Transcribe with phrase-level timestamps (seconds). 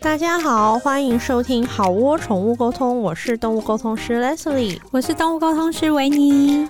[0.00, 6.68] 大家好，欢迎收听好窝宠物沟通，我是动物沟通师 Leslie，我是动物沟通师维尼。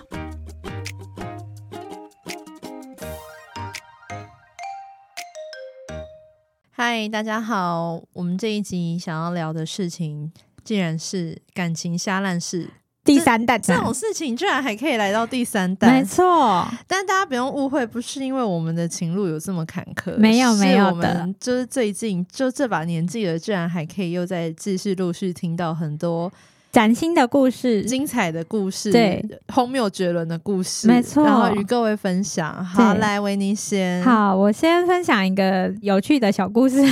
[6.71, 10.33] 嗨，大家好，我们这一集想要聊的事情，
[10.65, 12.71] 竟然是感情瞎烂事。
[13.15, 16.67] 第三代这种事情居然还可以来到第三代，没错。
[16.87, 20.91] 但大家不用误会，不是因为我们的情路有这么坎坷，没有没有的。
[20.91, 26.31] 我们就是最近就这把年纪了，居然还可以又在继续陆续听到很多
[26.71, 31.25] 崭新的故事、精彩的故事、对荒谬绝伦的故事，没错。
[31.25, 32.65] 然后与各位分享。
[32.65, 34.05] 好，来维尼先。
[34.05, 36.77] 好，我先分享一个有趣的小故事。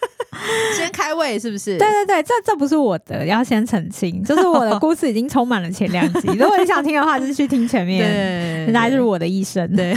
[0.76, 1.76] 先开胃是不是？
[1.78, 6.28] 对对对，这这不是我的，要先澄清， 就是我的故事已经充满了前两集。
[6.38, 9.92] 如果你想听的话，就是去听前面， 那就是我的一生，对，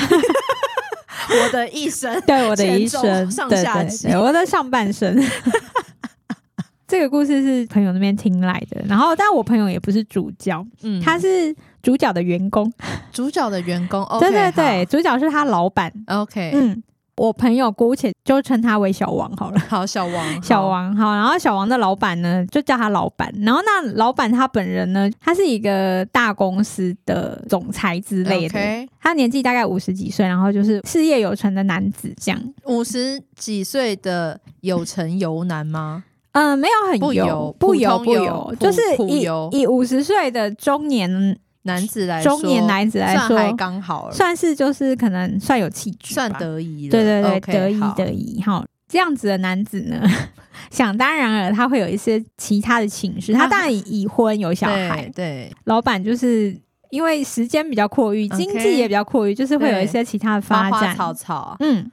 [1.30, 5.22] 我的一生，对，我的一生，上下集，我的上半生。
[6.86, 12.72] 这个故事是朋友那边听来的，然后但我朋友也不是主角，嗯，他是主角的员工，
[13.12, 16.84] 主角的员工，对对对，主角是他老板，OK，嗯。
[17.18, 19.60] 我朋友姑且就称他为小王好了。
[19.70, 21.14] 好，小王， 小王，好。
[21.14, 23.32] 然后小王的老板呢，就叫他老板。
[23.42, 28.60] 然后那老板他本人呢，他是一个大公司的总裁之类的。
[28.60, 28.88] Okay.
[29.00, 32.54] 他年纪大概五十几岁，然后就是事业有成的男子，这样。
[32.66, 36.06] 五十几岁的有成油男吗？
[36.32, 41.38] 嗯、呃，没有很油，不油，不油，不油，就是以以五十岁的中年。
[41.64, 46.92] 男子来说，中年男子来说，刚好了，算是就是可能算有气质，算得宜了。
[46.92, 48.42] 对对对，okay, 得宜得宜。
[48.42, 50.02] 好，这样子的男子呢，
[50.70, 53.34] 想当然了，他会有一些其他的情绪。
[53.34, 56.56] 他当然已婚有小孩，对，对老板就是
[56.90, 60.72] 因为时间比较阔裕，经济也比较阔裕，就是会有一些其他的发展。
[60.72, 61.92] 花花草草，嗯。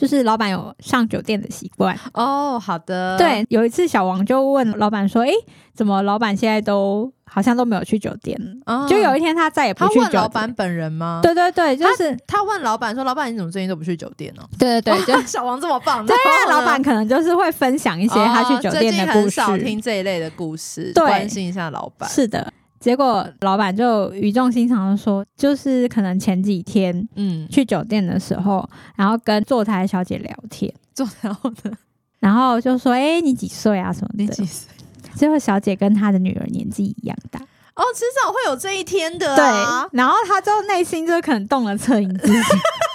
[0.00, 3.18] 就是老板有上酒店的习惯哦，好的。
[3.18, 5.30] 对，有一次小王就问老板说：“诶，
[5.74, 8.34] 怎么老板现在都好像都没有去酒店？”
[8.64, 10.10] 哦，就有一天他再也不去酒店。
[10.12, 11.20] 他问老板本人吗？
[11.22, 16.06] 对对对，就是他，他问老板说：“老板，你怎么最近都不去酒店呢？” 对对对，就小王这么棒。
[16.06, 19.38] 对啊，老板可能就是会分享一些他去酒店的故事。
[19.42, 22.08] 很少听这一类的故事，关心一下老板。
[22.08, 22.50] 是的。
[22.80, 31.72] 结果老板就语重心长的说，就是可能前几天，嗯，去酒店的时候，然后跟坐台小姐聊天，坐然后呢，
[32.18, 33.92] 然后就说：“哎、欸，你几岁啊？
[33.92, 34.24] 什么的？
[34.24, 34.68] 你几岁？”
[35.14, 39.36] 结果小姐跟她的女儿年纪一样大，哦，迟早会有这一天的、啊。
[39.36, 42.36] 对，然后他就内心就可能动了恻隐之心。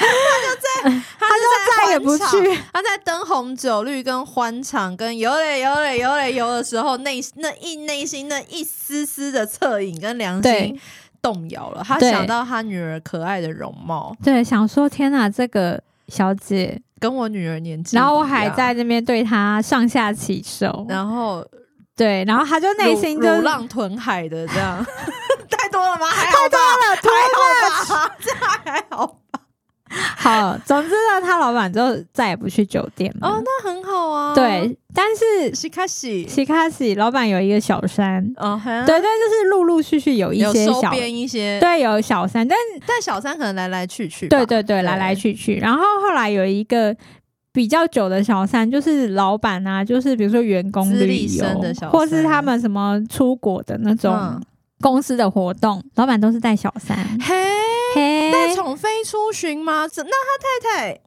[0.00, 2.62] 他就在，他就再也不去。
[2.72, 10.80] 他在灯红酒绿、跟欢场、跟游嘞游嘞游嘞游的时候，内那一内心那一丝丝的恻隐跟良心
[11.22, 11.84] 动摇了。
[11.86, 16.80] 他想到他女儿可爱的容貌，对，想说天哪，这个小姐。
[16.98, 21.42] 跟我女儿年纪，然后我还在那边对她上下其手，然后
[21.96, 24.84] 对，然后他就内心就如浪吞海的这样，
[25.48, 26.06] 太多了吗？
[26.10, 26.66] 还好太多了，
[27.00, 28.30] 还好吧， 这
[28.70, 29.14] 还好吧。
[30.16, 31.80] 好，总之呢，他老板就
[32.12, 33.28] 再也不去酒店了。
[33.28, 34.32] 哦，那很好啊。
[34.34, 38.22] 对，但是西卡西西卡西老板有一个小三。
[38.36, 42.56] 哦，对但，就是陆陆续续有一些小边一些，对，有小三，但
[42.86, 44.28] 但小三可能来来去去。
[44.28, 45.56] 对对对，来来去去。
[45.56, 46.94] 然后后来有一个
[47.52, 54.40] 比较久的小三，就是老板啊，就是比如说员工旅游的小，或是他们什么出国的那种
[54.80, 56.96] 公司的活动，老板都是带小三。
[57.20, 57.34] 嘿。
[58.54, 59.86] 宠妃出巡吗？
[59.96, 61.00] 那他太太，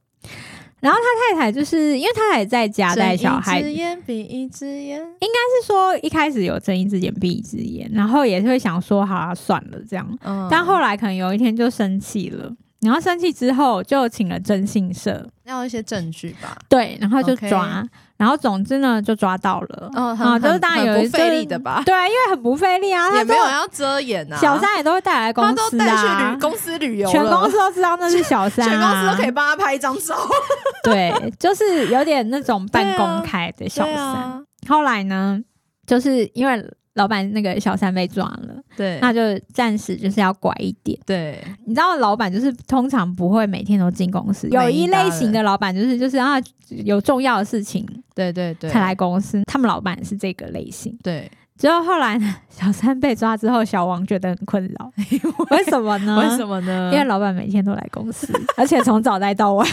[0.79, 12.51] 然后他太太就是因为他也在家带小孩，睁一只眼闭一只眼，应该是说一开始有睁一只眼闭一只眼，然后也是会想说好啊，算了这样，嗯，但后来可能有一天就生气了。
[12.83, 16.57] 然后生气之后，就请了征信社，要一些证据吧。
[16.67, 17.83] 对，然后就抓.
[18.17, 19.89] 然后总之呢，就抓到了。
[19.95, 21.81] 嗯、哦，啊，就是当然有一不费力的吧？
[21.85, 24.37] 对啊，因为很不费力啊，他也没有要遮掩啊。
[24.37, 30.15] 小三也都会带来公司啊，他都带去旅公司旅游，全公司都知道那是小三，啊，全公司都可以帮他拍一张照。
[30.83, 33.95] 对，就是有点那种半公开的小三。
[33.95, 35.39] 啊，后来呢，
[35.85, 36.63] 就是因为。
[36.95, 39.19] 老板那个小三被抓了，对，那就
[39.51, 40.99] 暂时就是要拐一点。
[41.05, 46.35] 对，你知道老板就是通常不会每天都进公司，有一类型的老板就是就是啊
[46.69, 49.41] 有重要的事情，对对对，才来公司。
[49.45, 50.95] 他们老板是这个类型。
[51.01, 54.91] 对，之后后来呢，小三被抓之后，小王觉得很困扰，
[55.49, 56.19] 为什么呢？
[56.19, 56.91] 为什么呢？
[56.93, 59.67] 因为老板每天都来公司，而且从早待到晚。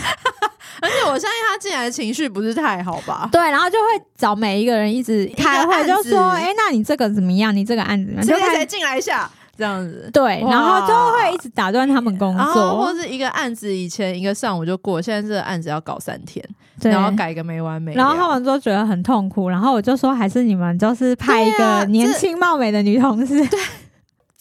[0.82, 3.28] 而且我相信他进来的情绪不是太好吧？
[3.30, 7.54] 对，然后就会找每一个人一直开会，就说：“哎、欸，那你这个怎么样？
[7.54, 8.48] 你这个案子怎么样？
[8.48, 16.42] 就可以进来一下，这样子。”对，然后就会一直打断他们工作，或是一个案子以前一个上午就过，现在这个案子要搞三天，
[16.82, 17.96] 然后改个没完没了。
[17.96, 23.46] 然后他们都觉得很痛苦，然后我就说，还是你们就是派一个年轻貌美的女同事。
[23.46, 23.60] 对。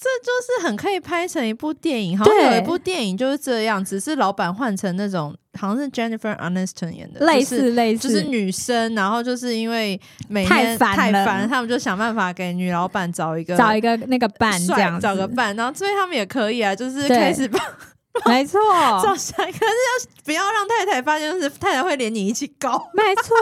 [0.02, 10.00] 这就是很可以拍成一部电影，好像有一部电影就是这样，只是老板换成那种好像是 Jennifer Aniston 演的，类似类似，就是女生，然后就是因为
[10.30, 17.62] 每天太烦，太烦，他们就想办法给女老板找一个找一个那个伴，这样找个伴，然后所以他们也可以啊，就是开始帮，
[18.26, 18.58] 没错，
[19.04, 23.36] 找下，可是要不要让太太发现，就是太太会连你一起搞，没错，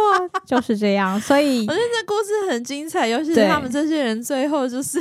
[0.43, 4.99] 就是这样，所以 我觉得这故事很精彩，尤其是他们这些人最后就是。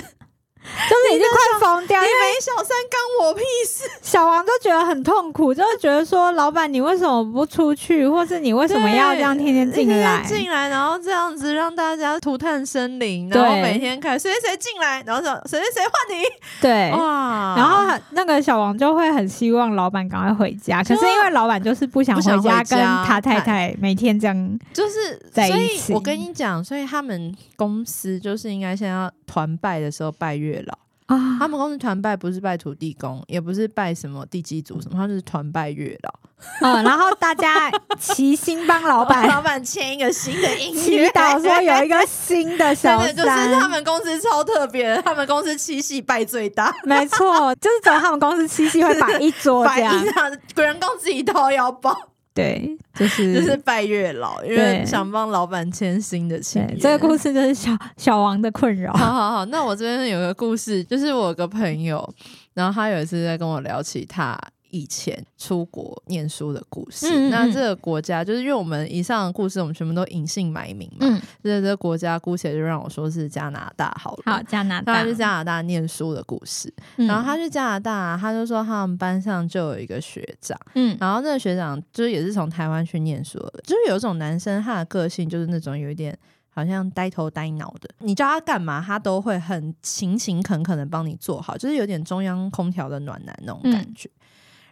[0.90, 3.84] 就是已经快疯掉，你没小三干我屁事。
[4.02, 10.22] 小王就觉得很痛苦，就是觉得说，老板你为什么不出去，或是你为什么要这样天天进来？
[10.26, 16.24] 进来，然后这样子让大家涂炭森林，然后每天看谁谁进来，然后说谁谁谁换你，
[16.60, 16.90] 对。
[16.92, 25.92] 哇，然后那个小王就会很希望老板赶快回家，可是因为老板就是不想回家，跟他太太每天这样就是在一起。
[25.92, 30.79] 我跟你讲，所以他们公司就是应该先要团拜的时候拜月老。
[31.06, 36.12] 啊，他们公司团拜不是拜土地公，也不是拜什么地基主什么，他们是团拜月老。
[36.61, 43.14] 嗯，然后大家 齐心帮老板，老板签一个新的音乐，祈祷说有一个新的小三。
[43.14, 49.94] 就是他们公司超特别，他们公司七夕拜最大，没错，就是只有他们公司七夕会摆一桌这样，
[50.59, 51.97] 员工自己掏腰包。
[52.37, 56.77] 对， 就是就是拜月老，因为想帮老板签新的签约。
[56.79, 58.93] 这个故事就是小小王的困扰。
[58.93, 62.06] 好好好，那我这边有个故事，就是我有个朋友，
[62.53, 64.38] 然后他有一次在跟我聊起他。
[64.70, 70.98] 以前出国念书的故事，嗯嗯，那这个国家就是因为我们以上的故事，我们全部都隐姓埋名嘛。
[71.00, 74.22] 嗯，所以这个国家姑且就让我说是加拿大好了。
[74.26, 76.72] 好，加拿大，他是加拿大念书的故事。
[76.96, 86.16] 嗯、然后他去加拿大，他就说他们班上就有一个学长，嗯，然后那个学长就是也是从台湾去念书的，就是有一种男生，他的个性就是那种有一点
[86.48, 94.08] 好像呆头呆脑的，你叫他干嘛，他都会很勤勤恳恳的帮你做好，就是有点中央空调的暖男那种感觉。
[94.08, 94.12] 嗯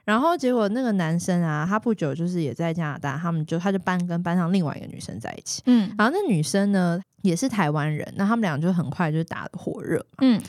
[0.04, 10.40] 然后结果那个男生啊，他不久就是也在加拿大，他们就他就班跟班上另外一个女生在一起，嗯，然后那女生呢也是台湾人，那他们俩就很快就打得火热，嗯。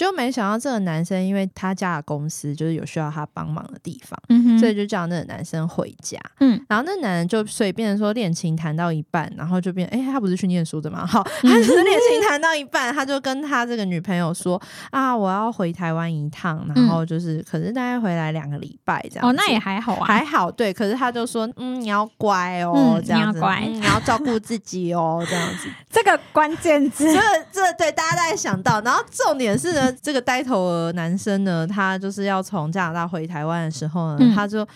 [0.00, 6.18] 就没想到这个男生，因为他家的公司就是有需要他帮忙的地方，嗯、所以就叫那个男生回家。
[6.38, 11.04] 嗯，然后那男人就随便说恋情谈到一半，然后就变，哎，他不是去念书的吗？
[11.04, 14.58] 好，他只是恋情谈到一半，他就跟他这个女朋友说
[14.90, 19.28] 啊，我要回台湾一趟，然后就是，可是大概回来两个礼拜这样。
[19.28, 20.50] 哦，那也还好啊，还好。
[20.50, 25.68] 对，可是他就说，嗯，你要乖哦，嗯、这样子，你要乖，嗯、你要照顾自己哦，这样子。
[25.92, 27.20] 这个关键字，这
[27.52, 29.89] 这对大家大概想到，然后重点是呢。
[29.92, 34.66] 这个呆头鹅男生呢，他就是要从加拿大回台湾的时候呢，嗯、他就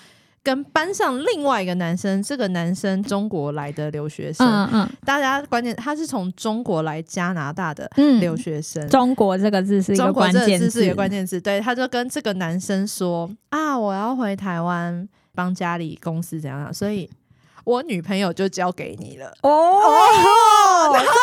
[0.43, 7.91] 跟班上另外一个男生，这个男生中国来的留学生，嗯嗯，大家关键他是从中国来加拿大的
[8.21, 17.09] 留学生，嗯、中国这个字是一个关键字，是一个关键字，对，他就跟这个男生说啊，我要回台湾帮家里公司怎样，所以
[17.65, 21.15] 我女朋友就交给你了哦，哦，然后。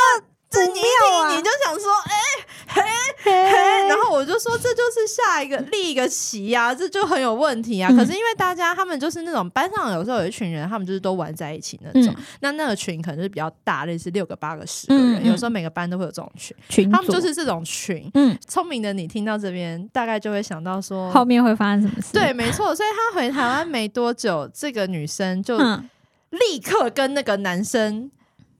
[0.51, 2.81] 这你一听你就想说，哎、欸，嘿，
[3.24, 7.89] 嘿，嘿，然后我就说，这就是下一个立一个棋呀、啊，这就很有问题啊。
[7.89, 16.29] 嗯、可是因为大家他们就是那种班上有时候有一群人，他们就是都玩在一起那种，嗯、那那个群可能是比较大，类似六个、八个、十个人，嗯、有时候每个班都会有这种
[16.67, 18.12] 群，他们就是这种群。
[18.13, 22.12] 嗯，聪明的你听到这边，大概就会想到说后面会发生什么事。
[22.12, 22.75] 对，没错。
[22.75, 28.12] 所以他回台湾没多久，这个女生就立刻跟那个男生。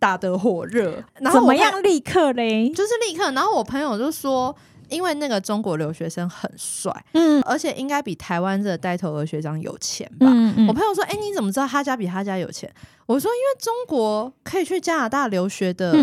[0.01, 1.84] 打得火热，然后怎么样？
[1.84, 3.29] 立刻嘞，就是立刻。
[3.34, 4.53] 然后我朋友就说，
[4.89, 10.25] 因为那个中国留学生很帅，嗯，而且应该比台湾这个呆头鹅学长有钱吧。
[10.25, 12.67] 嗯嗯，我朋友说，哎、欸，你怎么知道他家比他家有钱？
[13.05, 15.93] 我说，因为中国可以去加拿大留学的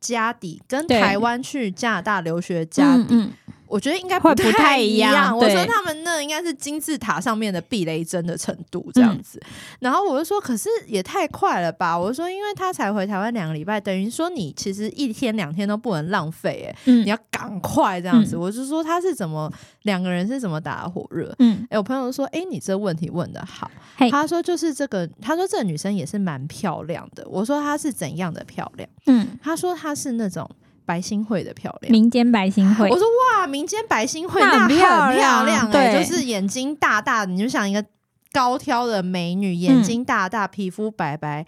[0.00, 3.30] 家底，跟台湾去加拿大留学的家底。
[3.68, 5.36] 我觉得应该不太一样。
[5.36, 9.40] 我说他们那应该是金字塔上面的避雷针的程度这样子。
[9.44, 11.98] 嗯、然后我就说，可是也太快了吧？
[11.98, 18.36] 我就说，因为他才回台湾两个礼拜，等于说你其实一天两天都不能浪费，哎，嗯、你要赶快这样子。
[18.36, 21.34] 嗯、我就说他是怎么两个人是怎么打得火热？
[21.38, 23.70] 嗯，哎，我朋友说，哎，你这问题问的好。
[24.10, 27.26] 他说就是这个，他说这个女生也是蛮漂亮的。
[27.28, 28.88] 我说她是怎样的漂亮？
[29.06, 30.48] 嗯，他说她是那种。
[30.86, 32.88] 白歆惠的漂亮，民间白歆惠。
[32.88, 36.04] 我说哇，民间白歆惠那很漂亮哎，对。
[36.04, 37.84] 就是眼睛大大的，你就想一个
[38.32, 41.44] 高挑的美女，眼睛大大，皮肤白白，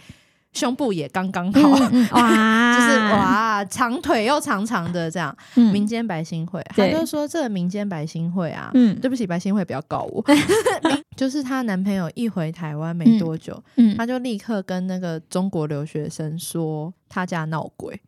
[0.52, 1.68] 胸部也刚刚好，
[2.18, 5.37] 哇，就是哇，长腿又长长的这样。
[5.54, 10.25] 嗯、民间白新会，他就说这个民间白新会啊，嗯，对不起，白新会不要告我。
[11.16, 18.00] 就是她男朋友一回台湾没多久，嗯，她、嗯、就立刻跟那个中国留学生说她家闹鬼。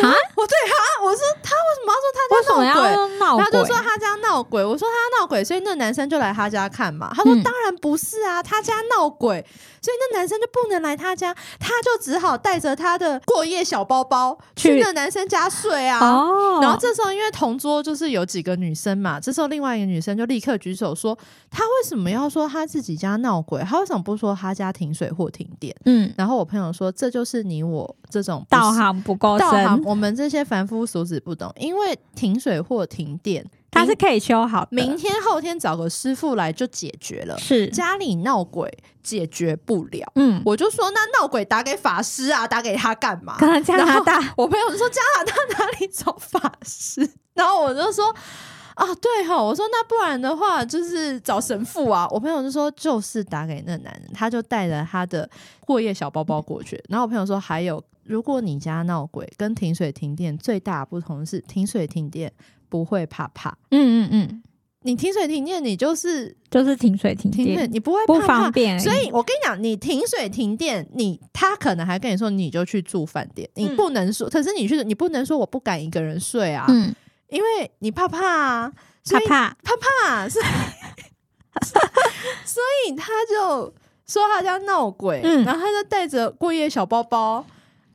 [0.00, 0.06] 啊！
[0.40, 3.44] 我对他，我说他为什么要说他家闹鬼？
[3.44, 4.64] 他就说他家闹鬼。
[4.64, 7.12] 我说他闹鬼，所以那男生就来他家看嘛。
[7.14, 9.44] 他说当然不是啊，他家闹鬼，
[9.82, 16.00] 所以那男生就不能来他家，他就只好带着他的过夜小包包去那男生家睡啊。
[16.62, 21.16] 然后这时候因为同桌就是有几个女生嘛，这时候另外一个女生就立刻举手说
[21.50, 23.62] ：“他为什么要说他自己家闹鬼？
[23.62, 34.68] 他为什么不说他家停水或停电？”嗯，然后我朋友说：“这就是你我这种道行不够深。”我们这些凡夫俗子不懂，因为停水或停电，它是可以修好的。
[34.70, 37.36] 明天后天找个师傅来就解决了。
[37.36, 38.72] 是家里闹鬼
[39.02, 43.36] 解决不了，嗯，我就说那闹鬼打给法师啊，打给他干嘛？
[43.60, 47.10] 加拿大，我朋友就说加拿大哪里找法师？
[47.34, 48.14] 然后我就说。
[48.76, 52.08] 啊，对哈，我说那不然的话就是找神父啊。
[52.10, 55.28] 我朋友就说就是打给那男人，他就带着他的
[55.66, 56.82] 过夜小包包过去。
[56.88, 62.32] 然后我朋友说还有，如果你家闹鬼跟停水停电最大的不同是停水停电
[62.68, 63.56] 不会怕怕。
[63.70, 64.42] 嗯嗯嗯，
[64.82, 68.78] 你停水停电你就是就是停水停电，你不会怕怕，不方便。
[68.80, 76.66] 所以我跟你讲，你停水停电，你他可能还跟你说你就去住饭店，你不能说，可是你去你不能说我不敢一个人睡啊。
[76.68, 76.94] 嗯。
[77.28, 78.72] 因为你怕怕啊，
[79.04, 80.44] 怕怕怕怕，所以
[82.44, 83.72] 所以他就
[84.04, 87.46] 说他家闹鬼，嗯、然后他就带着过夜小包包，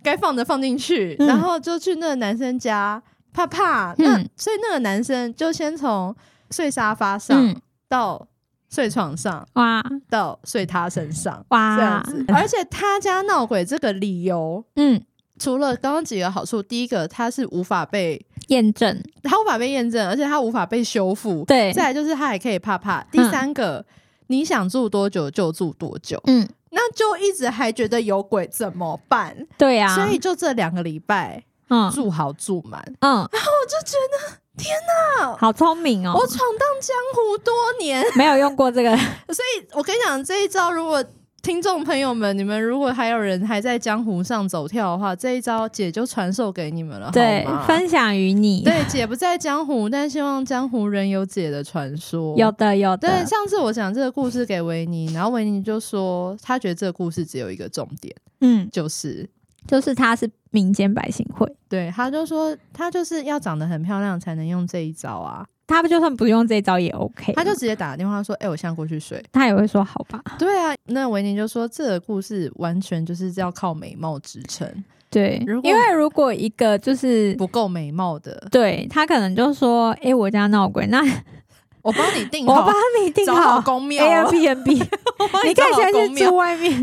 [0.05, 3.01] 该放的放进去，嗯、然后就去那个男生家
[3.33, 3.91] 怕怕。
[3.93, 6.15] 嗯、那所以那个男生就先从
[6.51, 7.59] 睡沙发上
[7.89, 8.27] 到
[8.69, 12.23] 睡床上，哇，到睡他身上，哇，这样子。
[12.31, 15.01] 而且他家闹鬼这个理由，嗯，
[15.39, 18.25] 除了刚刚几个好处，第一个他是无法被。
[18.49, 21.43] 验证，他无法被验证，而且他无法被修复。
[21.45, 23.01] 对，再来就是他还可以怕怕。
[23.05, 23.85] 第三个，嗯、
[24.27, 26.21] 你想住多久就住多久。
[26.27, 29.35] 嗯，那就一直还觉得有鬼怎么办？
[29.57, 34.75] 对呀、啊，所以就这两个礼拜，嗯，住好住满，嗯，然后我就觉得天
[35.21, 36.13] 哪，好聪明哦！
[36.13, 38.95] 我闯荡江湖多年，没有用过这个，
[39.33, 41.03] 所以我跟你讲这一招，如果。
[41.45, 48.63] 听众朋友们，你们如果还有人还在江湖上走跳的话，这一招姐就传授给你们了，对，分享于你。
[48.63, 52.35] 对，姐不在江湖，但希望江湖仍有姐的传说。
[52.35, 53.07] 有的，有的。
[53.07, 59.29] 对，上次我讲这个故事给维尼，然后维尼就说他觉得这个故事只有一个重点，嗯，就是
[59.67, 65.45] 就是他是民间百姓会，对，他就说他就是要长得很漂亮才能用这一招啊。
[65.67, 74.67] 他不就算不用这招也 OK，他就直接打个电话说：“哎、欸，我现在过去睡。”他也会说：“好吧。”对啊，那维尼就说：“这个故事完全就是要靠美貌支撑。”
[75.09, 81.01] 对，因为如果一个就是不够美貌的，对他可能就说：“哎、欸，我家闹鬼，那
[81.81, 84.65] 我帮你订，我帮你订好公庙 Airbnb，
[85.45, 86.73] 你可以先去住外面。”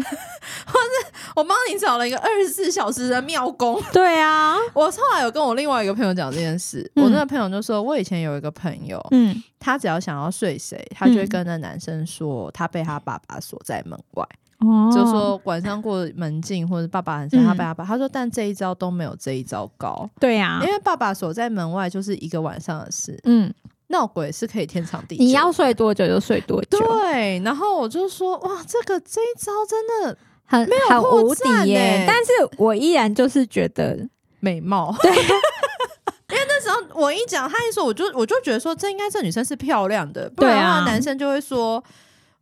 [0.72, 3.80] 或 是我帮你找了一个二十四小时的妙工。
[3.92, 14.26] 对啊，我后来有跟我另外一个朋友讲这件事，嗯、我那个朋友就说，我以前有一个朋友，嗯，他只要想要睡谁，他就会跟那男生说，他被他爸爸锁在门外，
[14.60, 23.52] 哦、就说晚上过门禁或者爸爸很想他被他爸，嗯、他说但这一招都没有这一招高，对呀、啊，因为爸爸锁在门外就是一个晚上的事，嗯，
[23.88, 30.18] 闹鬼是可以天长地久，你要睡多久就睡多久，对，然后我就说哇，这个这一招真的。
[30.52, 33.98] 很没有很无敌耶，但是我依然就是觉得
[34.40, 34.94] 美貌。
[35.00, 41.82] 对， 因为那时候我一讲，他一说，我就我就觉得说，这应该这女生是漂亮的，不然的话男生就会说，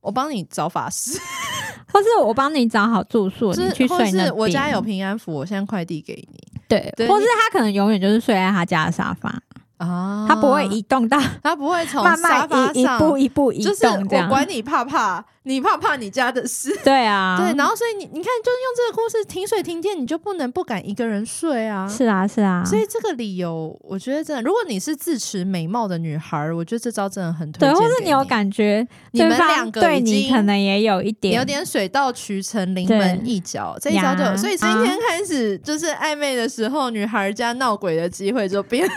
[0.01, 1.17] 我帮你找法师，
[1.93, 4.37] 或是我帮你找好住宿，你去睡那边。
[4.37, 6.41] 我家有平安符，我现在快递给你。
[6.67, 9.41] 对，或是他可能永远就是睡在他家的沙发。
[9.79, 16.79] 啊，他不会移动到，他不会从沙发上一步一步移动，就是我管你怕怕，你怕怕你家的事。
[16.85, 21.89] 对啊，对，然后所以你你看，就是用这个故事，停水停电，你就不能不敢一个人睡啊。
[21.89, 22.63] 是啊，是啊。
[22.65, 27.75] 所以这个理由，我觉得真的，如果你是自持美貌的女孩，我觉得这招真的很推荐。
[27.75, 34.37] 对，或是你有感觉，你们两个对你可能也有一点，有点水到渠成，临门一脚，这一招就有。
[34.37, 38.87] 所以今天开始就是暧昧的时候，女孩家闹鬼的机会就变。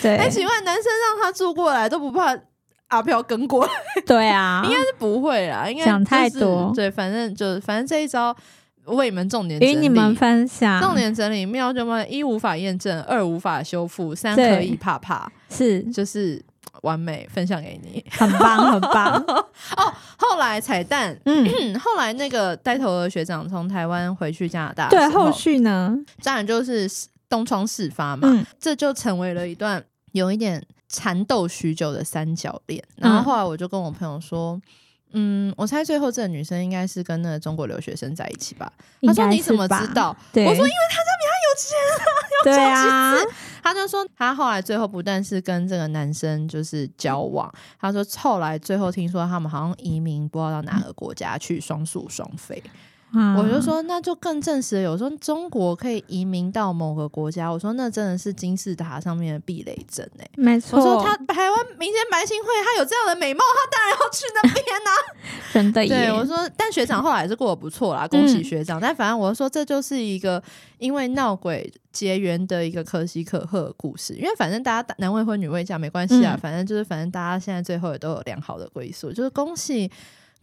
[0.00, 2.36] 对，哎，请问男生让他住过来都不怕
[2.88, 3.72] 阿飘跟过来？
[4.06, 5.68] 对啊， 应该是不会啦。
[5.68, 6.72] 应该想太多。
[6.74, 8.34] 对，反正就反正这一招
[8.84, 10.80] 为你们重点与你们分享。
[10.80, 15.30] 重点整理妙就们，一无法验证，二无法修复，三可以怕怕。
[15.50, 16.42] 是，就是
[16.82, 19.12] 完美，分享给你，很棒，很棒。
[19.76, 26.88] 哦，后来彩蛋，嗯， 后来那个带头的学长从台湾回去加拿大，对，后续呢，当然就是
[27.28, 32.82] 东窗事发嘛，嗯，这就成为了一段有一点缠斗许久的三角恋。
[32.96, 34.60] 然后后来我就跟我朋友说。
[35.12, 38.70] 嗯，我猜最后这个女生应该是跟那个中国留学生在一起吧？
[39.00, 40.14] 他说你怎么知道？
[40.34, 42.04] 我说因为他家比他有钱啊，
[42.44, 43.16] 有钱啊。
[43.62, 52.62] 他就说他后来最后不但是跟这个男生就是交往，他说后来最后听说他们好像移民不知道到哪个国家去，双宿双飞。
[53.14, 57.48] 嗯、我就说，那就更证实了，有时候中国可以移民到某个国家。
[57.48, 60.78] 我说，那真的是金字塔上面的避雷针哎、欸，没错。
[60.78, 65.00] 我说他台湾民间白歆会，他有这样的美貌，他当然要去那边呐、啊。
[65.54, 65.88] 真的耶。
[65.88, 68.78] 对，我说，但学长后来是过得不错啦，恭喜学长。
[68.78, 70.42] 嗯、但反正我说，这就是一个
[70.76, 74.12] 因为闹鬼结缘的一个可喜可贺的故事。
[74.14, 79.90] 因为反正大家男未婚女未嫁没关系啊，嗯、反正就是反正大家现在最后也都有良好的归宿，就是恭喜。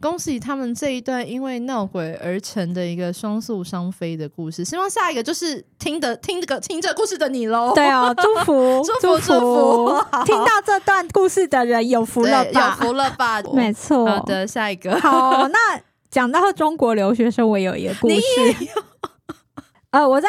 [0.00, 4.64] 恭喜他们这一段因为闹鬼而成的一个双宿双飞的故事。
[4.64, 7.72] 希望下一个就是听的听这个听这故事的你喽。
[7.74, 10.04] 对啊， 祝福祝福祝福！
[10.24, 12.76] 听到这段故事的人有福了吧？
[12.80, 13.42] 有福了吧？
[13.54, 14.06] 没错。
[14.06, 15.00] 好的，下一个。
[15.00, 15.58] 好，那
[16.10, 18.20] 讲到中国留学生，我有一个故事。
[19.90, 20.28] 呃，我在。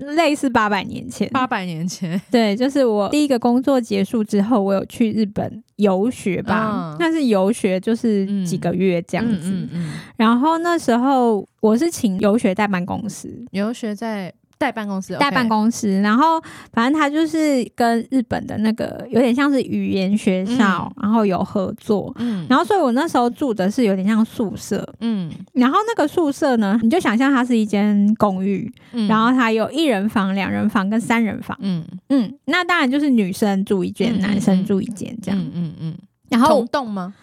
[0.00, 9.68] 类似八百年前，八百年前， 对，就是我第一个工作结束之后，我有去日本游学吧，那、嗯、是游学，就是几个月这样子。
[10.16, 14.32] 然后那时候我是请游学代办公司，游学在。
[14.60, 16.38] 代办公司，代办公司，okay、然后
[16.70, 31.82] 反正他就是跟日本的那个有点像是语言学校，嗯、然后有合作，嗯，然后所以我那时候住的是有点像宿舍，嗯，然后那个宿舍呢，你就想象它是一间公寓，嗯、然后它有一人房、两人房跟三人房，嗯。
[32.10, 35.94] 嗯，那当然就是女生住一间，嗯、男生住一间这样，嗯嗯嗯，
[36.28, 37.14] 然后同栋吗？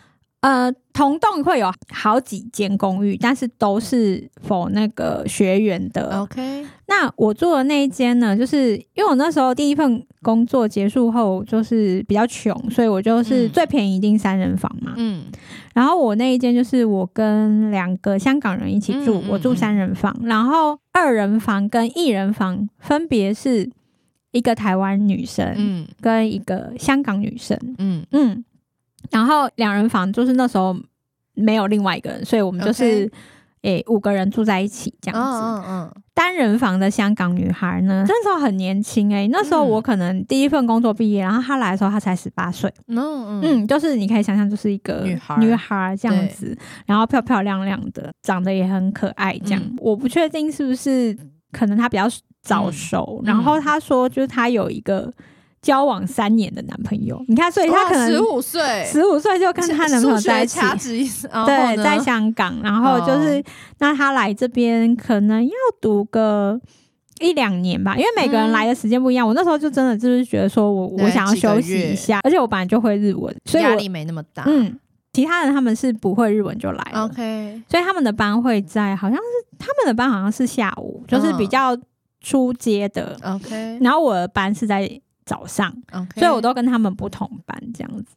[0.41, 6.20] 呃，同栋会有好几间公寓，但是都是 for 那个学员的。
[6.22, 14.94] OK，那我住的那一间呢，就是因为我那时候第一份工作结束后，就是比较穷，所以我就是最便宜一定三人房嘛。
[14.96, 15.25] 嗯，
[15.74, 23.68] 然后我那一间就是我跟两个香港人一起住，嗯嗯嗯，我住三人房，然后二人房跟一人房分别是
[24.31, 28.05] 一个台湾女生，嗯，跟一个香港女生，嗯。
[28.11, 28.46] 嗯。
[29.12, 30.75] 然后两人房就是那时候
[31.33, 33.10] 没有另外一个人，所以我们就是
[33.62, 35.40] 诶五个人住在一起这样子。
[35.40, 35.94] 嗯嗯。
[36.14, 42.74] 单人房的香港女孩呢，那时候很年轻诶、欸，那时候我可能第一份工作毕业，然后她来的时候她才十八岁。
[42.88, 43.42] 嗯嗯。
[43.44, 46.57] 嗯，就是你可以想象，就是一个女孩女孩这样子，
[46.88, 49.62] 然后漂漂亮亮的，长得也很可爱这样。
[49.62, 51.16] 嗯、我不确定是不是
[51.51, 52.10] 可能她比较
[52.42, 55.14] 早熟，嗯、然后她说就是她有一个。
[55.68, 60.62] 交往三年的男朋友，你看，所以他可能十五岁，十五岁就跟他男朋友在一起，
[61.46, 63.44] 对，在香港，然后就是、哦、
[63.80, 65.51] 那他来这边可能要
[65.82, 66.58] 读个
[67.20, 69.27] 一两年吧，因为每个人来的时间不一样。
[69.27, 74.46] 嗯、我那时候就真的就是觉得说我我想要休息一下，而且我本来就会日文，所以压力没那么大。
[74.48, 74.80] 嗯，
[75.12, 81.77] 其他人他们是不会日文就来了，OK，所以他们的班会在好像是他们的班好像是下午，就是比较
[82.22, 84.90] 出街的，OK，然后我的班是在。
[85.27, 85.72] 早上.
[86.16, 88.16] 所以我都跟他们不同班这样子。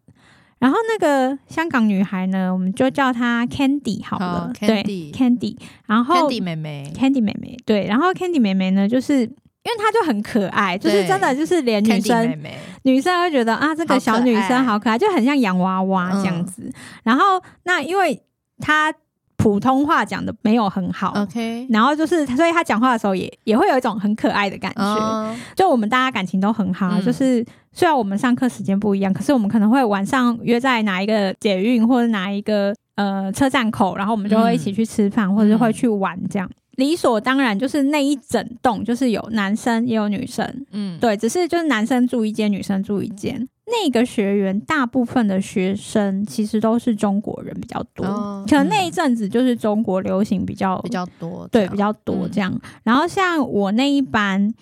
[0.60, 5.10] 然后那个香港女孩呢，我们就叫她 Candy 好了，oh, Candy.
[5.10, 5.56] 对，Candy。
[5.86, 7.86] 然后 Candy 妹妹，Candy 妹妹，对。
[7.86, 16.62] 然后 Candy 妹妹呢，就是因为她就很可爱，就是真的就是连女生妹妹女生会觉得啊，这个小女生好可爱，可爱就很像洋娃娃这样子。
[16.64, 16.72] 嗯、
[17.04, 18.22] 然后那因为
[18.58, 18.94] 她。
[19.40, 24.82] 普通话讲的没有很好，OK，然后就是，所以他讲话的时候也也会有一种很可爱的感觉。
[24.82, 25.34] Oh.
[25.56, 36.46] 就我们大家感情都很好，嗯、就是虽然我们上课时间不一样，可是我们可能会晚上约在哪一个捷运或者哪一个呃车站口，然后我们就会一起去吃饭，嗯、或者会去玩这样。
[36.76, 43.46] 理所当然，就是那一整栋就是有男生也有女生，嗯，对，只是就是男生住一间，女生住一间。
[43.70, 52.52] 那个学员大部分的学生其实都是中国人比较多，哦、可能那一阵子就是中国流行比较比较多，对，比较多这样。
[52.52, 54.52] 嗯、然后像我那一班，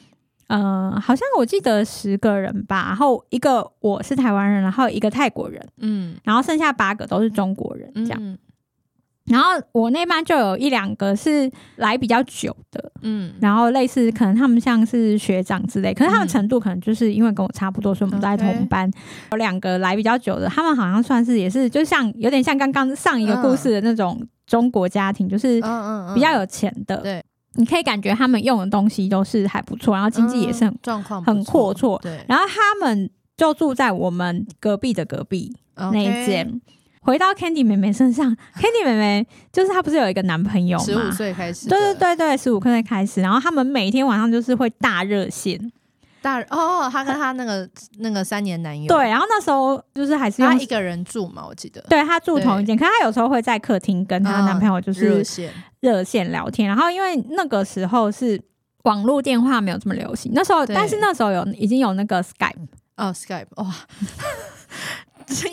[0.49, 8.19] 嗯、呃，好像我记得十个人吧，然后一个我是台湾人，然后一个泰国人，嗯，然后剩下八个都是中国人这样。
[8.23, 8.39] 嗯
[9.29, 18.91] 然后我那班就有一两个是来比较久的，嗯，然后类似可能他们像是学长之类，可是他们程度可能就是因为跟我差不多，所以我们都在同班。
[19.33, 25.61] 有两个来比较久的，他们好像算是也是就像有点像刚刚上一个故事的那种中国家庭，就是
[26.15, 26.97] 比较有钱的。
[26.99, 27.23] 对，
[27.55, 32.01] 你可以感觉他们用的东西都是还不错，然后经济也是很状况很阔绰。
[32.01, 36.61] 对，然后他们就住在我们隔壁的隔壁那一间。
[37.09, 40.85] 回到 Candy 妹妹身上， Candy 妹妹就是她不是有一个男朋友吗？
[40.85, 45.59] 十五岁开始，对对对对，十五岁开始，然后他们每天晚上就是会大热线，
[46.21, 47.67] 大哦，她跟她那个
[48.01, 55.51] 那个三年男友，对，然后那时候就是还是她一个人住嘛，我记得，对，她住同一间，可是她有时候会在客厅跟她男朋友就是热线。
[55.81, 58.39] 热线聊天，然后因为那个时候是
[58.83, 62.67] 网络电话没有这么流行，那时候但是那时候有已经有那个 Skype
[62.99, 63.75] 哦，Skype 哇。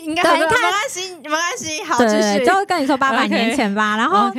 [0.04, 0.50] 应该没关
[0.88, 2.44] 系，没关系，好，继续。
[2.44, 4.30] 就跟你说八百 年前吧然后.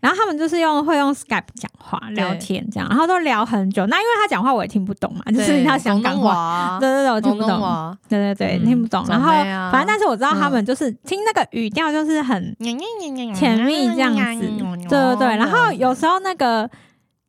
[0.00, 3.86] 然后他们就是用会用 Skype 讲话聊天这样，然后都聊很久。
[3.86, 9.04] 那因为他讲话我也听不懂嘛，就是他香港话，对对对，我听不懂，对对对，听不懂。
[9.08, 9.30] 然后
[9.70, 12.54] 反正但是我知道他们就是听那个语调就是很
[13.34, 14.40] 甜蜜这样子，
[14.88, 15.36] 对对对。
[15.36, 16.68] 然后有时候那个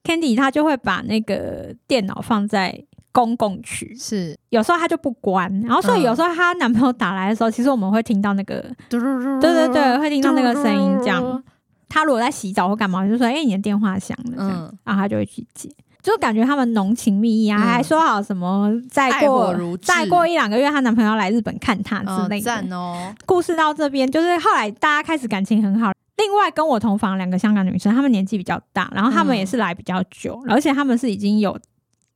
[0.03, 2.83] Candy 他就会把那个电脑放在。
[3.17, 8.99] 公共区是，有时候他就不关，然后所以有时候她男朋友打来的时候，其实我们会听到那个，对
[9.39, 10.95] 对对，会听到那个声音。
[10.99, 11.43] 这样，
[11.89, 15.67] 他如果在洗澡或干嘛，就说：“哎，你的电话响了。”这样，然后他就会去接，
[16.03, 19.51] 就感觉他们浓情蜜意啊，还说好什么再过
[19.81, 22.77] 再过一两个月，她男朋友要来日本看她之类的。
[22.77, 25.91] 哦，故事到这边，就是后来大家开始感情很好。
[26.17, 31.57] 另外跟我同房两个香港女生，她们年纪比较大，然后她们也是来比较久，而且她们是已经有。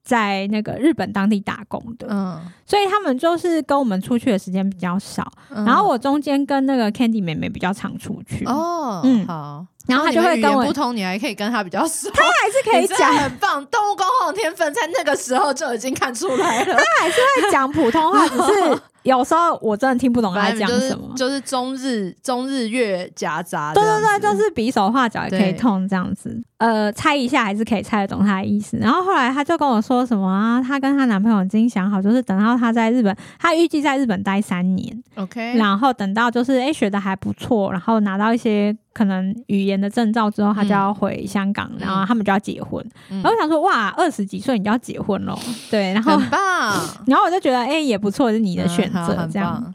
[0.04, 8.44] 在那个日本当地打工的，嗯，所以他们就是跟我们出去的时间比较少，嗯，然后我中间跟那个 Candy 妹妹比较常出去。
[8.46, 18.82] 哦，嗯，好，然后他就会跟我不同，你还可以跟他比较熟，他还是可以讲很棒，动物沟通的天分在那个时候就已经看出来了，他还是会讲普通话，只是。
[19.04, 26.40] 有时候我真的听不懂他在讲什么，就是中日中日月夹杂，对对对，就是比手画脚也可以通这样子。
[26.60, 28.78] 呃，猜一下还是可以猜得懂他的意思。
[28.78, 35.58] 然后后来他就跟我说什么啊，他跟她男朋友已经想好，就是等到他在日本，他预计在日本待三年，OK。
[35.58, 42.86] 然后等到就是哎学的还不错，然后拿到一些可能语言的证照之后，他就要回香港，然后他们就要结婚。
[43.10, 45.38] 然后我想说哇，二十几岁你就要结婚了，
[45.70, 46.74] 对，然后很棒。
[47.08, 49.28] 然后我就觉得哎也不错，是你的选择。
[49.32, 49.74] 这样，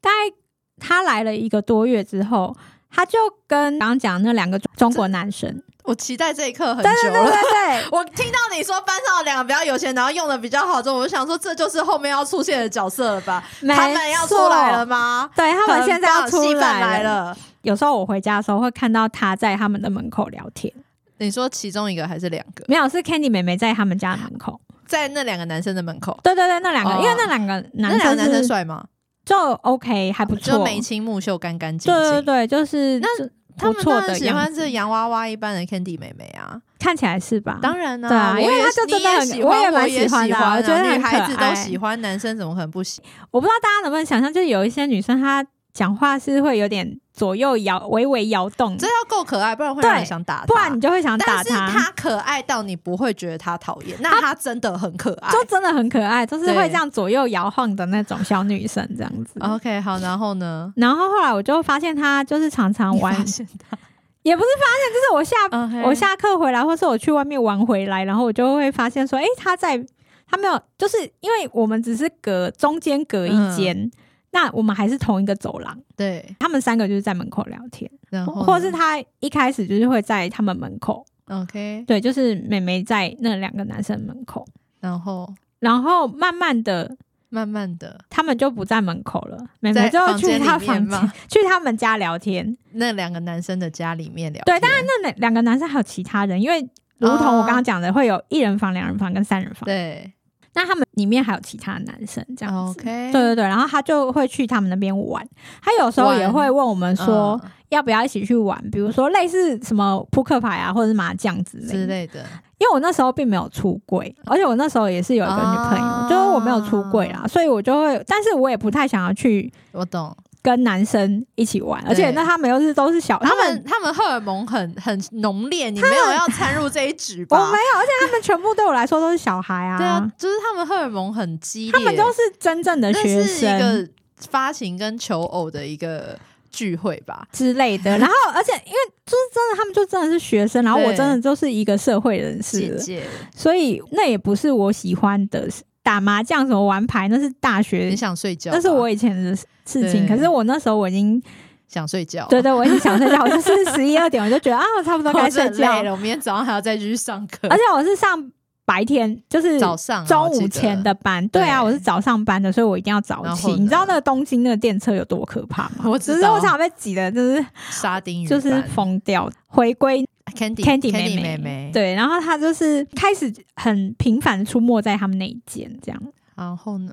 [0.00, 0.36] 大概
[0.78, 2.56] 他来了一个多月之后，
[2.90, 6.88] 他就跟刚刚讲那两个中国男生，我期待这一刻很久了。
[6.88, 13.42] 对对对对， 我听到你说班上有两个比较有钱，然后用的比较好之后，我就想说这就是后面要出现的角色了吧？
[13.68, 15.30] 他们要出来了吗？
[15.34, 17.36] 对，他们现在要出来了。
[17.62, 20.72] 有时候我回家的时候会看到他在他们的门口聊天。
[21.18, 22.64] 你说其中一个还是两个？
[22.68, 26.18] 没有，是 Candy 妹妹在他们家的门口，在那两个男生的门口。
[26.22, 28.84] 对对对，那两个，因为那两个男生男生帅吗？
[29.24, 32.02] 就 OK，还不错，就眉清目秀，干干净净。
[32.02, 33.08] 对对对，就是那
[33.56, 37.58] 他们当然喜欢这洋娃娃一般的 Candy 妹妹啊，看起来是吧？
[37.62, 43.28] 当然呢，对啊，因为她就真的很，我也蛮喜欢的，我觉得女孩子都喜欢，男生怎么可能不喜欢？
[43.30, 45.44] 我不知道大家能不能想象，就是有一些女生她
[45.76, 46.98] 讲话是会有点。
[47.16, 50.44] 左右摇，微微摇动，这要够可爱，不然会让人想打他。
[50.44, 51.42] 不然你就会想打他。
[51.42, 59.40] 但是他可爱到你不会觉得他讨厌，那他真的很可爱，就真的很可爱，就是会这样左右摇晃的那种小女生这样子。
[59.40, 60.70] OK，好，然后呢？
[60.76, 65.88] 然后后来我就发现他就是常常玩，也不是发现，就是我下 Okay.
[65.88, 69.82] 我下课回来，或是我去外面玩回来，然后我就会发现说，哎、欸，他在，
[70.30, 73.74] 他没有，就是因为我们只是隔中间隔一间。
[73.74, 73.90] 嗯
[74.36, 84.46] 那我们还是同一个走廊，对，他们三个就是在门口聊天，然后或是他一开始就是会在他们门口，OK，对，就是妹妹在那两个男生门口，
[84.78, 86.98] 然后，然后慢慢的，
[87.30, 96.60] 慢慢的，他们就不在门口了，妹妹就去他房间，去他们家聊天，那两个男生的家里面聊天，对，当然那两两个男生还有其他人，因为
[96.98, 100.12] 如同我刚刚讲的，会有一人房、两人房跟三人房，对。
[100.56, 103.12] 那他们里面还有其他男生这样子，Okay.
[103.12, 105.22] 对对对，然后他就会去他们那边玩。
[105.62, 107.38] 他有时候也会问我们说，
[107.68, 112.24] 要不要一起去玩，嗯、比如说类似什么扑克牌啊，或者是麻将之类之类的。
[112.56, 119.52] 因为我那时候并没有出柜，而且我那时候也是有一个女朋友，啊、就是我没有出柜啦，所以我就会，但是我也不太想要去。
[119.72, 120.16] 我懂。
[120.46, 127.34] 跟男生一起玩，而且那他们又是都是小，他们他们荷尔蒙很很浓烈，你没有要掺入这一局吧？
[127.42, 129.76] 我没有，而且他们全部对我来说都是小孩啊。
[129.76, 133.88] 对啊，就是他们荷尔蒙很激烈，他们都是真正的学生，是一个
[134.30, 136.16] 发情跟求偶的一个
[136.52, 137.90] 聚会吧之类的。
[137.98, 143.02] 然后，而且因为就是真的，他们就真的是学生，然后我真的就是一个社会人士， 姐姐，
[143.34, 145.48] 所以那也不是我喜欢的。
[145.86, 150.04] 打麻将什么玩牌，那是大学，你想睡觉，那是我以前的事情。
[150.08, 151.22] 可是我那时候我已经
[151.68, 153.22] 想睡觉，对对，我已经想睡觉。
[153.22, 155.92] 我就是十一二点，我就觉得啊，我差不多该睡觉了。
[155.92, 158.32] 我明天早上还要再继续上课，而且我是上
[158.64, 163.52] 白天就是早上中午前的班，对啊，我是早上班的，所以我一定要早起。
[163.52, 165.84] 你知道那个东京那个电车有多可怕吗？
[165.84, 169.30] 我只是我常被挤的，就是沙丁鱼，就是疯掉。
[169.46, 176.02] 回归 Candy Candy 妹妹，妹，对，然后他就是开始很频繁的出没在他们那一间，这样。
[176.36, 176.92] 然后呢？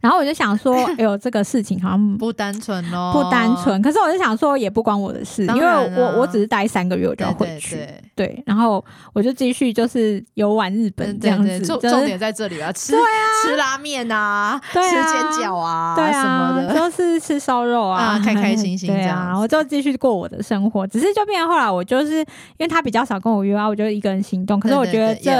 [0.00, 3.80] 然后我就想说， 哎呦，这个事情好像不单纯哦，不单纯。
[3.80, 7.76] 可是我就想说，也不关我的事，因为我我只是待三个月，我就要回去。
[7.76, 11.60] 对，对，对，对，然后我就继续就是游玩日本这样子。
[11.60, 19.26] 重重点在这里啊，吃对啊，吃拉面啊，对啊，吃煎饺啊，对啊，什么的，就是吃烧肉啊，啊， 开开心心这样。
[19.26, 20.86] 然后就继续过我的生活。
[20.86, 22.26] 只是就变成后来，我就是因
[22.58, 24.60] 为他比较少跟我约啊，我就一个人行动。
[24.60, 25.30] 可是我觉得这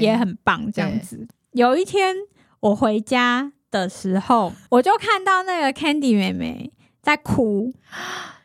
[0.00, 1.26] 也很棒，这样子。
[1.52, 2.14] 有一天
[2.60, 3.52] 我回家。
[3.70, 7.72] 的时候，我就看到那个 Candy 妹妹在哭，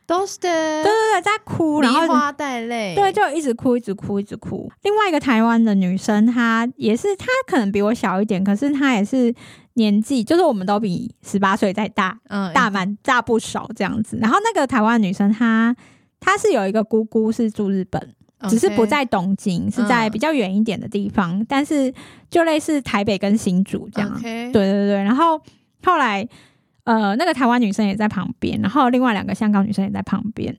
[0.05, 4.71] 都是的，对对对，在哭，然后梨花带泪，对，就一直哭，一直哭，一直哭。
[4.83, 9.33] 另外一个台湾的女生，她也是，她可能比我小一点，可是她也是
[9.73, 14.19] 年纪，就是我们都比十八岁再大，嗯，大蛮大不少这样子。
[14.21, 15.75] 然后那个台湾女生，她
[16.19, 18.13] 她是有一个姑姑是住日本。
[18.49, 21.93] 只是不在东京，是在比较远一点的地方，嗯，但是
[22.29, 24.13] 就类似台北跟新竹这样。
[24.21, 25.39] 对对对，然后
[25.83, 26.27] 后来
[26.83, 30.57] 呃，那个台湾女生也在旁边，然后另外两个香港女生也在旁边，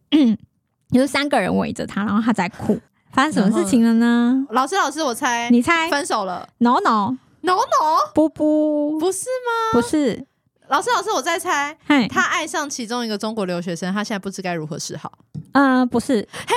[0.91, 2.79] 就是三个人围着她，然后她在哭。
[3.13, 4.47] 发生什么事情了呢？
[4.51, 9.73] 老师，老师，我猜，你猜，分手了？No No No No，不不，不是吗？
[9.73, 10.27] 不是。
[10.69, 15.11] 老师，老师，我在猜，嘿，他爱上其中一个中国留学生，他现在不知该如何是好。
[15.53, 16.29] 嗯、呃，不是。
[16.47, 16.55] 嘿。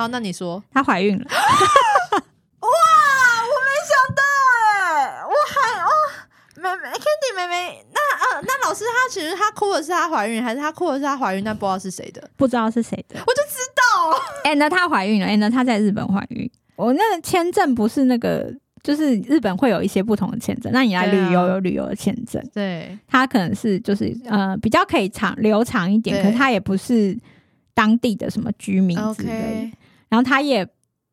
[0.00, 1.24] 好，那你说她怀孕了？
[1.28, 2.68] 哇，
[3.42, 4.22] 我没想到
[4.64, 5.90] 哎，我还哦，
[6.56, 12.30] 妹妹 Candy 妹妹，那呃，那老师她其实她哭的是她怀孕，还是她哭的是她怀孕，但不知道是谁的？
[12.38, 14.18] 不知道是谁的，我就知道。
[14.44, 16.50] 哎，那她怀孕了，哎，那她在日本怀孕。
[16.76, 18.50] 我那个签证不是那个，
[18.82, 20.72] 就是日本会有一些不同的签证。
[20.72, 27.14] 那你来旅游有旅游的签证，对，他可能是就是呃比较可以长留长一点，可是他也不是
[27.74, 29.34] 当地的什么居民之类的。
[29.34, 29.72] Okay.
[30.10, 30.66] 然后她也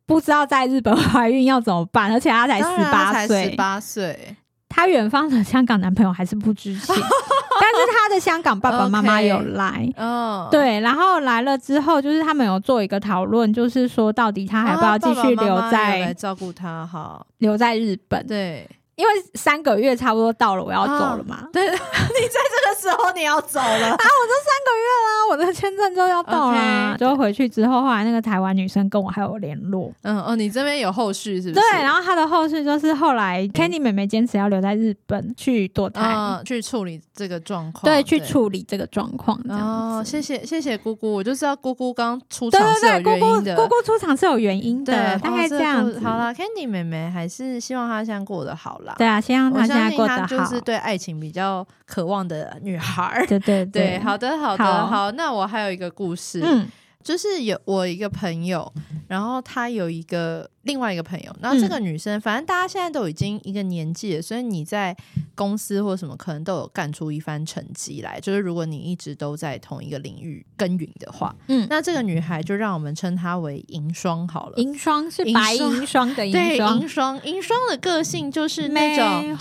[0.06, 4.36] 不知道在日本 怀孕要怎么办，而且她才十八岁，十八岁，
[4.68, 10.50] 她远方的香港男朋友还是不知情，但是她的香港爸爸妈妈有 来，嗯、okay.
[10.50, 18.68] 对，然后来了之后，就是他们有做一个讨论，就是说到底她还要不要继续留在、照顾她，哈，留在日本，对。
[18.98, 21.36] 因为三个月差不多到了，我要走了嘛。
[21.36, 23.94] 啊、对， 你在这个时候你要走了啊！
[23.94, 26.58] 我都三个月啦，我的签证就要到了。
[26.58, 26.98] Okay.
[26.98, 29.94] 就回去之后，后来那个台湾女生跟我还有联络。
[30.02, 31.62] 嗯哦，你这边有后续是不是？
[31.62, 37.84] 对，然后她的后续就是后来 Candy 妹妹坚持要留在日本去堕胎、嗯，去处理这个状况。
[37.84, 39.40] 对，去处理这个状况。
[39.48, 43.56] 哦，谢谢谢谢姑姑，我就知道姑姑刚出场是有原因的。
[43.56, 46.00] 姑姑姑姑出场是有原因的，对大概这样子。
[46.00, 48.96] 哦、好了，Candy 妹妹还是希望她现在过得好啦。
[48.98, 49.60] 对啊，先让她。
[49.60, 53.24] 我相信她就是对爱情比较渴望的女孩。
[53.28, 56.42] 对对 对，对，好的好的好，好，那我还有一个故事。
[56.44, 56.68] 嗯
[57.08, 58.70] 就是有我一个朋友，
[59.08, 64.94] 然后他有一个另外一个朋友，然后这个女生，嗯、反正大家现在都已经一个年纪了，所以你在
[65.34, 68.20] 公司或什么可能都有干出一番成绩来。
[68.20, 74.58] 就是如果你一直都在同一个领域耕耘的话，嗯，那这个女孩就让我们称她为银霜好了。
[74.58, 79.38] 银霜是白银霜的银霜，对，银霜银双的个性就是那种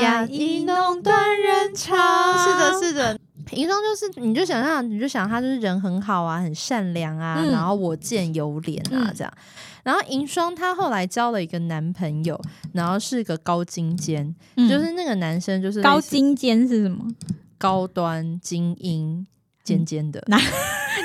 [0.00, 1.96] 压抑弄断人肠，
[2.42, 3.20] 是的，是的。
[3.52, 9.32] 银霜就是，你就想象，你就想他就是人很好啊，很善良啊，嗯、然后我见犹怜啊，这样。
[9.36, 9.42] 嗯、
[9.84, 12.40] 然后银霜她后来交了一个男朋友，
[12.72, 17.06] 然后是个高精尖，嗯、就是那个男生就是高精尖是什么？
[17.58, 19.26] 高端精英。
[19.64, 20.22] 尖尖的，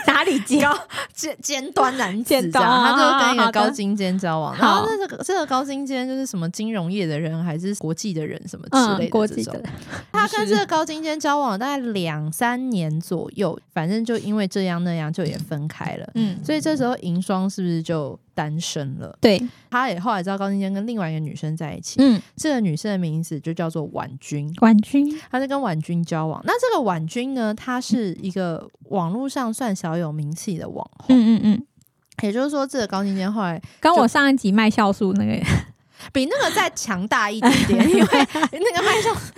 [0.07, 0.67] 哪 哪里尖？
[1.13, 4.55] 尖尖端男子这样，他就跟一个高精尖交往。
[4.57, 9.07] 然后那这个这个高精尖就是什么金融业的人，还是国际的人什么之类的这种。
[9.07, 9.63] 嗯、国际的。
[10.11, 16.09] 他跟这个高精尖交往大概两三年左右，反正就因为这样那样就也分开了。
[16.15, 18.19] 嗯，所以这时候银霜是不是就？
[18.39, 19.37] 单身了，对，
[19.69, 26.41] 他也后来知道高金坚跟另外一个女生在一起，嗯，这个女生的名字就叫做婉君，婉君，他是跟婉君交往。
[26.45, 31.65] 那这个婉君呢，她是一个网络上算小有名气的网红，嗯嗯嗯，
[32.21, 35.45] 也就是说，这个高金坚后来跟我上一集卖酵素那个
[36.13, 38.07] 比那个再强大一点点，因为
[38.53, 39.33] 那个卖酵素。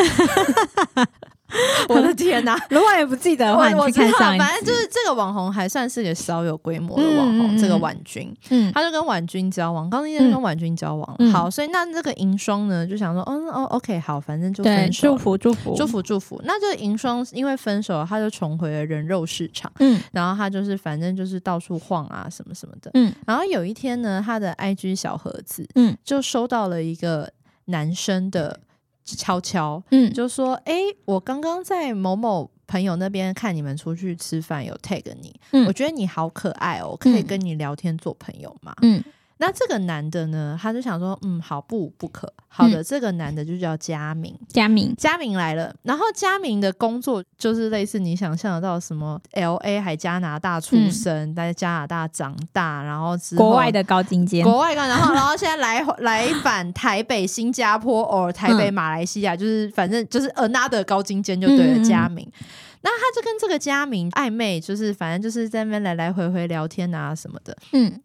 [1.89, 2.59] 我的天在哪？
[2.69, 4.37] 如果也不记得的话，你去看上。
[4.37, 11.15] 反正就是这个网红还算是个稍有规模的网红，嗯、这个婉君，嗯，他就跟婉君交往，刚那天跟婉君交往。
[11.19, 16.41] 嗯、好，所以那这个银霜呢，就想说，嗯哦，OK，好，反正就分手，祝福祝福祝福祝福。
[16.45, 27.31] 那这个银霜因为分手了，他就重回了人肉市场，嗯，然后他就是反正就是到处晃啊什么什么的，嗯，然后有一天呢，他的 IG 小盒子，嗯，就收到了一个
[27.65, 28.59] 男生的。
[29.05, 38.73] 悄悄，嗯，就说，哎、欸，我刚刚在某某朋友那边看你们出去吃饭，有 tag 你，嗯，我觉得你好可爱哦，可以跟你聊天做朋友吗？
[38.81, 39.03] 嗯。
[39.41, 45.75] 那这个男的呢，他就想说，嗯，好，不不可，好的，嗯、这个男的就叫佳明，佳明，佳明来了。
[45.81, 61.83] 然后佳明的工作就是类似你想象得到什么，L A 还加拿大出生，在、嗯、加拿大长大，然后之后国外的高精尖，国外的，然后然后现在来来返台北、新加坡，或台北、马来西亚，嗯、就是反正就是 another 高精尖就对了。
[61.83, 62.31] 佳明，
[62.81, 67.99] 那他就跟这个佳明暧昧，就是反正就是在那边来来回回聊天啊什么的，嗯。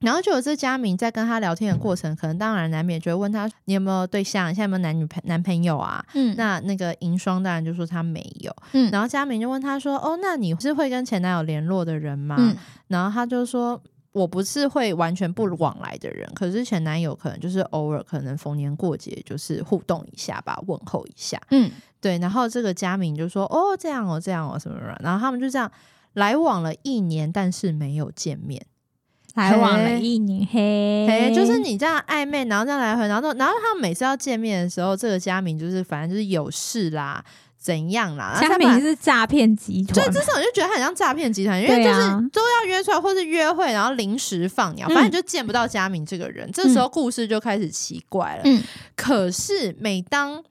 [0.00, 6.04] 然后就有这佳明在跟他聊天的过程，可能当然难免就会问他，你有没有对象，现在有没有男女朋男朋友啊？
[6.14, 8.54] 嗯，那那个银霜当然就说他没有。
[8.72, 12.36] 嗯，然后佳明就问他说，哦，那你是会跟前男友联络的人吗？
[12.38, 12.56] 嗯，
[12.86, 13.80] 然后他就说，
[14.12, 21.40] 我不是会完全不往来的人，可是前男友可能就是偶尔可能逢年过节就是互动一下吧，问候一下。
[21.50, 21.68] 嗯，
[22.00, 22.18] 对。
[22.18, 24.96] 然后这个佳明就说，哦，这样哦，这样哦，什么什么。
[25.00, 25.70] 然后他们就这样
[26.12, 28.64] 来往了一年，但是没有见面。
[29.38, 37.24] 来往了一年，嘿，嘿，就是你这样暧昧，然后这样来回，然后，然后他们每次要见面的时候，这个佳明就是反正就是有事啦，
[37.56, 38.36] 怎样啦？
[38.40, 42.00] 佳明是诈骗集团，所以至少就觉得他很像诈骗集团，因为就是
[42.32, 46.48] 都要约出来或是约会，然后临时放鸟，反正就见不到佳明这个人。
[46.48, 48.42] 嗯、这时候故事就开始奇怪了。
[48.44, 48.62] 嗯，
[48.96, 50.42] 可是每当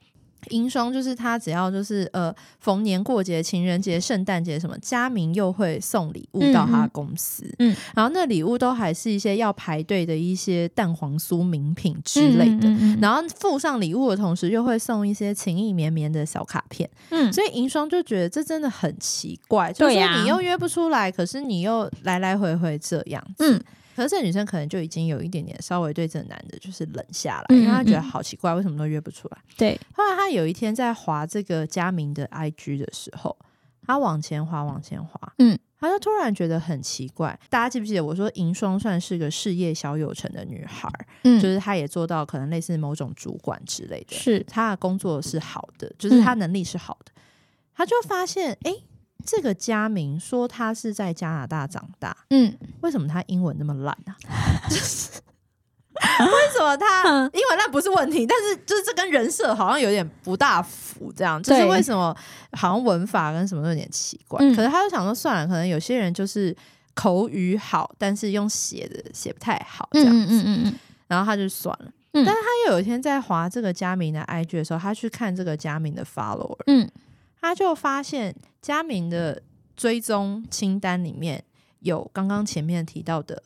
[0.50, 23.60] 银双就是他，只要就是呃逢年过节、情人节、圣诞节什么，佳明又会送礼物到他公司，嗯，嗯，然后那礼物都还是一些要排队的一些蛋黄酥名品之类的，嗯嗯嗯，然后附上礼物的同时，又会送一些情意绵绵的小卡片，嗯，所以银双就觉得这真的很奇怪，就是你又约不出来，可是你又来来回回这样子，嗯。
[23.98, 29.38] 可是这女生可能就已经有一点点稍微对这个男的就是冷下来，因为她觉得好奇怪，为什么都约不出来？
[29.56, 29.76] 对。
[29.92, 33.36] 后来她有一天在滑这个佳明的 IG 的时候，
[33.84, 37.36] 她往前滑，往前滑，嗯，她就突然觉得很奇怪。
[37.50, 40.88] 大家记不记得我说银霜算是个事业小有成的女孩？
[41.24, 47.10] 嗯，就是她也做到可能类似某种主管之类的，是她的工作是好的，就是她能力是好的。
[47.74, 48.84] 她、嗯、就发现，哎、欸。
[49.30, 54.16] 这个佳明说他是在加拿大长大，嗯，为什么他英文那么烂啊？
[56.20, 62.16] 为什么他英文烂不是问题，但是就是这跟人设好像有点不大符，这样就是为什么
[62.52, 64.38] 好像文法跟什么都有点奇怪。
[64.54, 66.56] 可是他就想说算了，可能有些人就是
[66.94, 70.74] 口语好，但是用写的写不太好，这样子，嗯嗯嗯，
[71.08, 71.90] 然后他就算了。
[72.12, 76.88] 但是他又有一天在划这个佳明的 IG 的时候，他去看这个佳明的 follower，嗯。
[77.40, 79.42] 他就发现佳明的
[79.76, 81.44] 追踪清单里面
[81.80, 83.42] 有刚刚前面提到的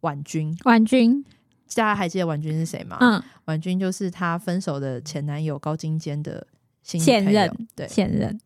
[0.00, 1.24] 婉君，婉君，
[1.74, 2.98] 大家还记得婉君是谁吗？
[3.00, 6.46] 嗯，婉君就是他分手的前男友高精尖的
[6.82, 8.38] 新前任，对，前任。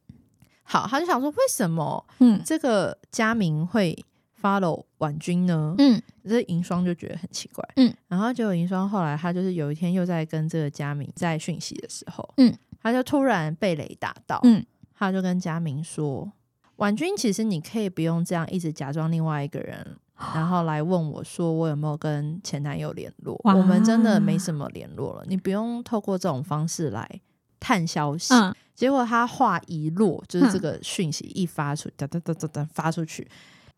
[0.63, 4.05] 好，他就想说，为什么嗯这个佳明会
[4.41, 5.75] follow 婉君呢？
[5.79, 14.65] 嗯，这银霜就觉得很奇怪，嗯，然后结果银霜后来他就是有一天又在跟这个佳明在讯息的时候，嗯，他就突然被雷打到，嗯。
[15.01, 16.31] 他就跟佳明说
[16.77, 19.97] ：“婉君，其实你可以不用这样一直假装另外一个人，
[20.35, 23.41] 然后来问我说我有没有跟前男友联络。
[23.45, 27.21] 我们真的没什么联络了，你不用透过这种方式来
[27.59, 28.35] 探消息。
[28.35, 33.27] 嗯”结果他话一落，就是这个讯息一发出，哒哒哒哒哒发出去。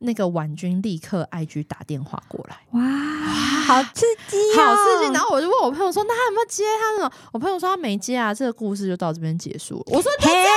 [0.04, 2.80] 那个婉君立刻 IG 打电话过来，哇，
[3.62, 5.12] 好刺激，好刺激！
[5.12, 6.64] 然后我就问我朋友说：“那他有没有接？”
[6.98, 9.84] 他说：“我朋友说他没接啊。”这个故事就到这边结束了。
[9.86, 10.50] 我说：“就这样结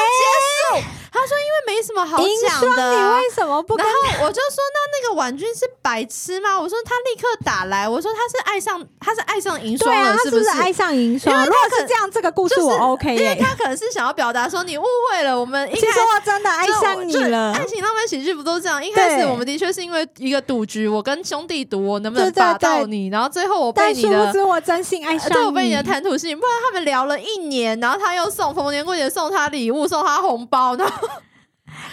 [0.73, 0.83] 束？”
[1.15, 3.77] 他说：“因为没什么好讲的。”你为什么不？
[3.77, 11.45] 然后我就说：“那那个婉君是白痴吗？”我说：“他立刻打来，我说他是爱上，他是爱上银双了，是不是爱上银双？
[11.45, 15.69] 如果是这样，这个故事我 OK，因为他可能是想要表达说你误会了，我们。
[15.73, 17.53] 其实我真的爱上你了。
[17.53, 18.83] 爱情浪漫喜剧不都这样？
[18.83, 19.65] 一开始我们的确。
[19.75, 23.09] 是因为一个赌局，我跟兄弟赌，我能不能打到你？
[23.09, 26.39] 然后最后我被你的，我真心爱上你，对，我被你的谈吐吸引。
[26.39, 31.07] 不然他们聊了一年，然后他又送逢年过节送他礼物，送他红包，然后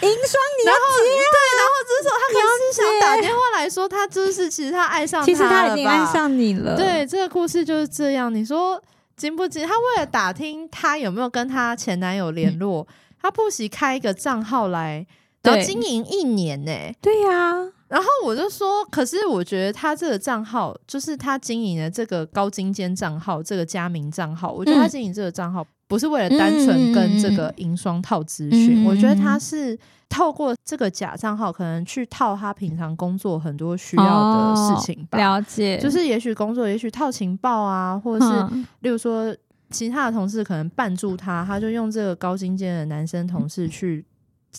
[0.02, 6.76] 银双你要接，对，然后这时候他可能是想打电话来说，他就是其实他爱上，其实他已经爱上你了。
[6.76, 8.32] 对，这个故事就是这样。
[8.34, 8.82] 你说
[9.16, 9.66] 惊不惊？
[9.66, 12.86] 他为了打听他有没有跟他前男友联络。
[13.24, 15.06] 他不惜开一个账号来，
[15.42, 16.92] 然后经营一年呢、欸。
[17.00, 29.78] 对呀、啊，然后我就说，可是我觉得他这个账号，就是他经营的这个高精尖账号，这个加名账号，我觉得他经营这个账号不是为了单纯跟这个银双套资讯，嗯、我觉得他是
[30.08, 35.18] 透过这个假账号，可能去套他平常工作很多需要的事情吧。
[35.18, 39.34] 哦、了解，就是也许工作，也许套情报啊，或者是、嗯、例如说。
[39.74, 44.04] 其他的同事可能绊住他，他就用这个高精尖的男生同事去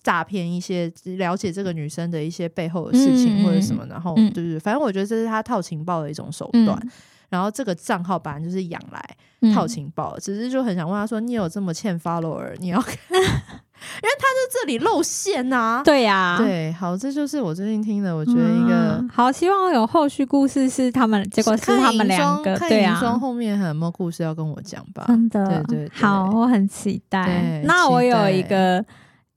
[0.01, 6.89] 诈骗一些了解这个女生的一些背后的事情或者什么，然后就是反正我觉得这是他套情报的一种手段。
[7.33, 25.05] 然后这个账号本来就是养来套情报，只是就很想问他说：“你有这么欠 follower，你要 看？”因为他在这里露馅呐、啊，对呀、啊，对，好，这就是我最近听的，我觉得一个、嗯、好，希望有后续故事是他们，结果是他们两个，对啊，后面还有没有故事要跟我讲吧？
[25.07, 27.63] 真的，对对，对，好，我很期待。
[27.65, 28.85] 那我有一个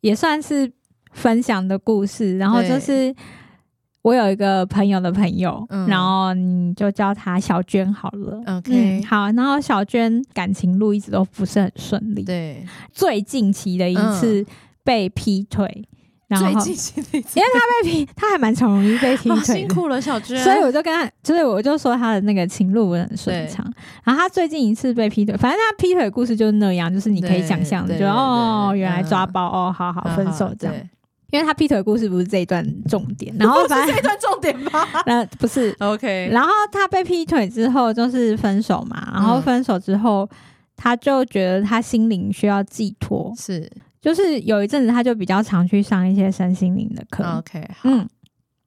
[0.02, 0.70] 也算是
[1.12, 3.16] 分享的故事，然后就是。
[4.06, 8.40] 我有一个朋友的朋友，嗯、然后你就叫他小娟好了。
[8.58, 9.28] OK，、嗯、好。
[9.32, 12.22] 然后小娟感情路一直都不是很顺利。
[12.22, 14.46] 对，最近期的一次
[14.84, 15.66] 被劈腿，
[16.28, 20.38] 嗯、然后最近期的一次，因为他被劈，他还蛮常容易被劈 腿，辛苦了小娟。
[20.38, 23.66] 所以我就跟他，所以我就说他的那个情路不是很顺畅。
[24.04, 30.76] 然后他最近一次被劈腿，反正他劈腿的故事就是那样，就是你可以想象的，就哦，原来抓包、嗯、哦，好好分手这样。
[31.30, 34.86] 因为他劈腿的故事不是这一段重点，然后反正这一段重点吗？
[35.06, 36.28] 那，不是，OK。
[36.30, 40.36] 然后他被劈腿之后就是分手嘛，然后分手之后，嗯、
[40.76, 43.70] 他就觉得他心灵需要寄托，是，
[44.00, 47.68] 就是有一阵子他就比较常去上一些身心灵的课，OK。
[47.76, 48.08] 好，嗯，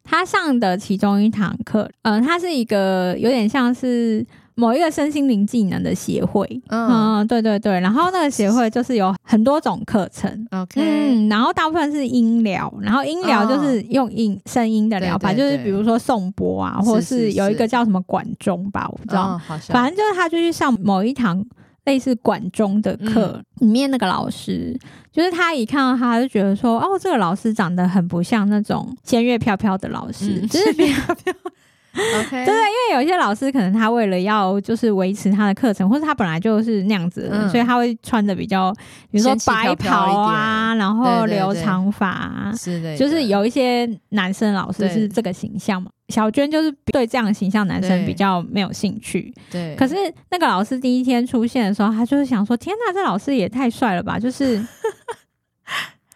[0.03, 4.26] 他上的其中一堂课，嗯、呃，他是一个有点像是。
[4.60, 19.39] 某一个身心灵技能的协会，嗯，嗯，对对对，然后那个协会就是有很多种课程，OK，嗯，然后大部分是音疗，然后音疗就是用音声音的疗法，就是比如说颂钵啊，或者是有一个叫什么管中吧，我不知道，
[19.70, 21.41] 反正就是他就去上某一堂
[21.86, 24.78] 类似管中的课，里面那个老师，
[25.12, 31.34] 就是他一看到他就觉得说，哦，这个老师长得很不像那种仙乐飘飘的老师，就是飘飘。
[32.20, 38.74] OK，对对，因为有一些老师可能他为了要就是维持他的课程，或者他本来就是那样子所以他会穿的比较，
[39.12, 45.89] 比如说白袍啊，然后留长发、啊，是的，就是有一些男生老师是这个形象嘛。
[46.10, 49.76] 小娟就是对这样的形象男生比较没有兴趣，对。
[49.76, 49.95] 可是
[50.32, 54.60] 那个老师第一天出现的时候，他就是想说：“天哪，这老师也太帅了吧！”就是。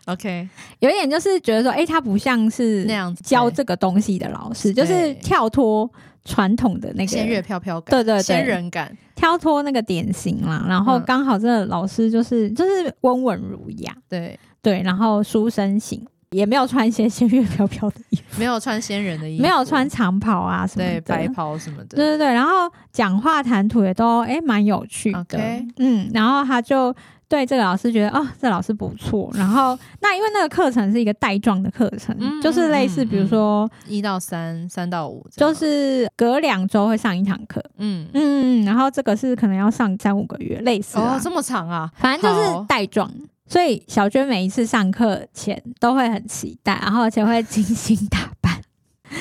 [0.06, 0.47] OK，
[0.80, 5.89] 有一点就是觉得说，哎、欸，他不像是那样教这个东西的老师，就是跳脱
[6.26, 10.66] 传统的那个仙乐飘飘感，对对对，仙人感，跳脱那个典型啦。
[10.68, 14.38] 然后刚好这个老师就是就是温文儒雅，对。
[14.62, 16.01] 对，然后书生型，
[16.32, 22.28] 也没有穿一些仙乐飘飘的衣服，没有穿仙人的衣服，没有穿长袍啊什么的，对，白袍什么的，对对对。
[22.28, 25.38] 然后讲话谈吐也都哎蛮、欸、有趣的.
[25.78, 26.93] 嗯，然后他就。
[27.34, 29.31] 对这个老师觉得哦，这、老师不错。
[29.34, 37.59] 然后 那因为那个课程是一个带状的课程，嗯、就是类似比如说一到三，三到五，就是隔两周会上一堂课。
[37.79, 43.11] 嗯嗯，然后这个是可能要上三五个月，类似哦，这么长啊，反正就是带状。
[43.47, 48.32] 所以小娟每一次上课前都会很期待，然后而且会精心打扮。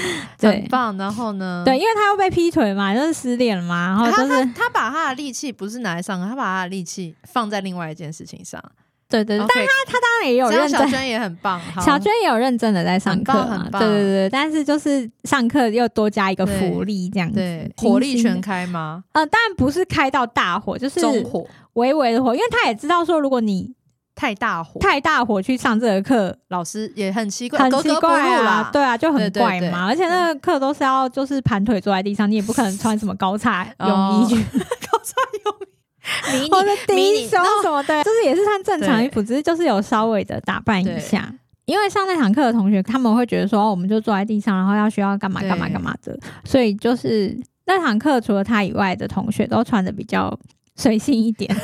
[0.38, 0.96] 对，很棒。
[0.96, 1.62] 然后呢？
[1.64, 3.88] 对，因为他又被劈腿嘛，就是失恋了嘛。
[3.88, 8.62] 然后就是他，他，他把他的力气不是拿来上课，他把他的力气放在另外一件事情上。
[9.08, 11.60] 对对对，okay, 但他他当然也有认真，小娟也很棒。
[11.84, 13.68] 小娟也有认真的在上课嘛。
[13.72, 19.04] 对对对，但是就是上课又多加一个福利这样子，对，火力全开吗？
[19.12, 23.74] 嗯、呃，当然不是开到大火，就是中火，微微的火，因为他也知道说，如果你。
[24.22, 29.84] 太大火，太大火去上这个课，老师也很奇怪，很奇怪啊，对啊，就很怪嘛。
[29.88, 41.28] 而且那个课都是要就是盘腿坐在地上，你也不可能穿什么高叉 泳衣去， 高叉泳衣，或者低胸什么的，就是也是穿正常衣服，只是就是有稍微的打扮一下。
[41.64, 50.38] 因为上那堂课的同学，他们会觉得说，我们就坐在地上，然后要需要干嘛干嘛干嘛的，所以就是那堂课除了他以外的同学都穿的比较
[50.76, 51.52] 随性一点。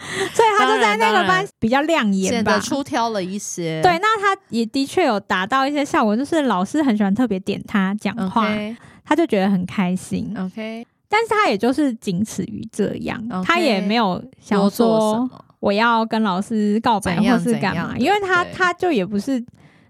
[0.34, 3.80] 所以他就在那个班比较亮眼吧，显得出挑了一些。
[3.82, 8.76] 对，那他也的确有达到一些效果，就是老师很喜欢特别点他讲话，okay.
[9.04, 10.34] 他就觉得很开心。
[10.38, 13.44] OK，但是他也就是仅此于这样，okay.
[13.44, 15.28] 他也没有想说
[15.58, 19.44] 我要跟老师告白或是干嘛，因为他他就也不是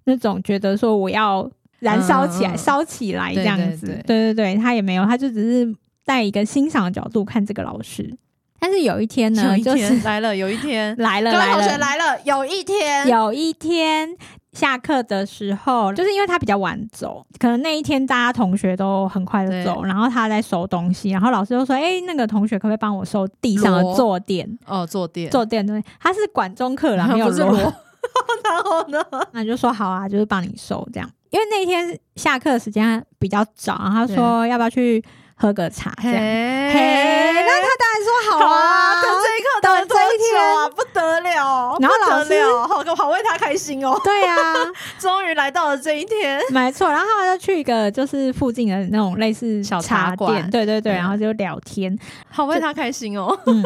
[0.05, 1.49] 那种觉得说我要
[1.79, 3.87] 燃烧起来、烧、嗯、起来这样子。
[3.87, 8.13] 对对对，对，他也没有，他就只是带一个欣赏的角度看这个老师。
[8.61, 10.95] 但是有一天呢， 一天就是来了，有一天。
[11.01, 14.15] 来了，各位同学来了，有一天，有一天
[14.53, 24.59] 下课的时候，就是因为他比较晚走，可能那一天大家同学都很快的走，然后他在收东西，然后老师就说：“哎、欸，那个同学可不可以帮我收地上的坐垫？
[24.67, 27.53] 哦，坐垫，坐垫对，他是管中课啦， 没有罗。
[28.45, 29.03] 然后呢，
[29.33, 35.03] 那就说好啊，就是帮你收这样，因为那天下课的时间比较早，然后他说要不要去。”
[35.41, 40.39] 喝个茶，这样，嘿，那他当然说好啊，等这一刻，等这一天。
[40.39, 44.55] 啊，不得了，然后老师好，好为他开心哦，对啊，
[44.99, 51.99] 终于来到了这一天，没错，然后他就去一个就是附近的那种类似小茶馆，对对对，然后就聊天，
[52.31, 53.65] 好为他开心哦，嗯，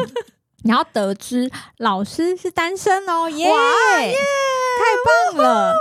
[0.63, 4.15] 然后得知老师是单身哦，耶，太
[5.33, 5.75] 棒了，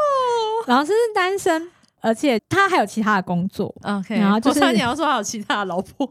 [0.66, 1.70] 老师是单身。
[2.04, 6.06] 而且他还有其他的工作，OK，然后就是你要说还有其他的老婆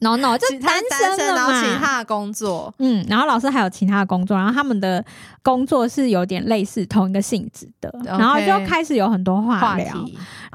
[0.00, 0.82] ，no no，就单
[1.16, 5.04] 身了嘛，其他的工作，嗯，然后老师还有其他的工作，然后他们的
[5.42, 9.86] 工作是有点类似同一个性质的，okay, 然后就开始有很多话聊。
[9.92, 10.04] 话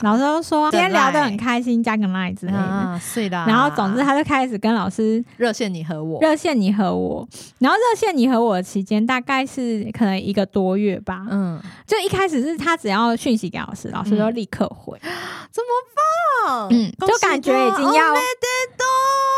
[0.01, 3.37] 老师就说今天聊得很开心，加个 line 之类的，啊、是的。
[3.47, 7.27] 然后总之他就开始跟老师热线你和我，热线你和我。
[7.59, 11.21] 然后热线你和我的期间大概是可能一个多月吧。
[11.29, 14.97] 嗯，就一开始是他只要讯息给老师，老师就立刻回。
[14.99, 16.67] 怎、嗯、么办？
[16.71, 18.13] 嗯，就感觉已经要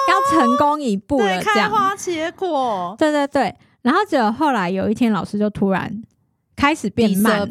[0.10, 2.96] 要成功一步了，这样开花结果。
[2.98, 3.56] 对对对。
[3.82, 6.04] 然后只有后来有一天，老师就突然
[6.56, 7.48] 开始变慢了。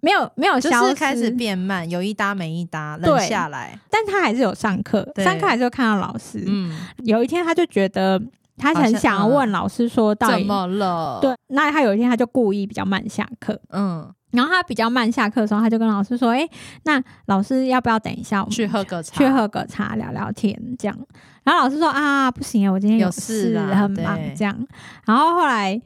[0.00, 3.76] 没有没有消失，就是开始变慢，有一搭没一搭，冷下来。
[3.90, 6.44] 但他还是有上课，上课还是有看到老师。
[6.46, 6.72] 嗯，
[7.04, 8.20] 有一天他就觉得
[8.56, 11.18] 他很想要问老师说到底、嗯、怎么了？
[11.20, 13.60] 对，那他有一天他就故意比较慢下课。
[13.70, 16.50] 嗯，然后他比较慢下课的时候，他就跟老师说：“哎、欸，
[16.84, 20.98] 那老师要不要等一下我们去喝个茶，去喝个茶聊聊天这样？”
[21.44, 24.66] 然后老师说：“啊，不行，我今天有事，很忙这样。”
[25.06, 25.80] 然后后来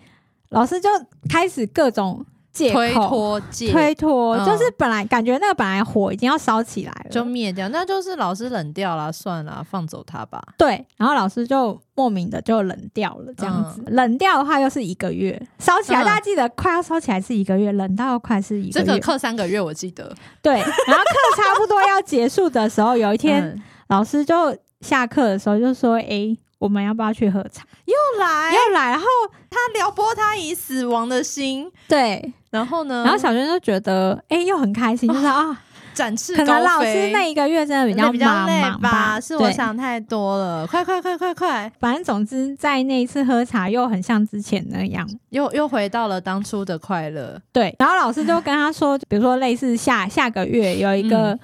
[0.48, 0.88] 老师就
[1.28, 2.24] 开始各种。
[2.52, 3.40] 推脱，
[3.70, 10.42] 推脱、嗯，就是本来感觉那个本来火已经要烧起来了，就灭掉，那就是老师冷掉了，算了，放走他吧。
[10.58, 13.94] 对，然后老师就莫名的就冷掉了，这样子、嗯。
[13.96, 18.84] 冷掉的话又是一个月，烧起来、嗯，大家记得快要烧起来是一个月，冷到快是一个月。
[18.86, 20.14] 这个课三个月，我记得。
[20.42, 27.64] 对，然后课差不多要结束的时候，有一天、嗯、老师就下课的时候就说：“哎、欸。”我们要不要去喝茶？
[27.86, 29.04] 又来又来，然后
[29.50, 33.02] 他撩拨他已死亡的心，对，然后呢？
[33.02, 35.58] 然后小娟就觉得，哎、欸，又很开心，就是啊，
[35.92, 40.66] 展翅可能老师那一个月真的比较忙累吧，吧，是我想太多了。
[40.66, 41.72] 快快快快快！
[41.80, 47.40] 反正总之，在那一次喝茶又很像之前那样，又又回到了当初的快乐。
[47.52, 51.32] 对，然后老师就跟他说，比如说类似下下个月有一个。
[51.32, 51.40] 嗯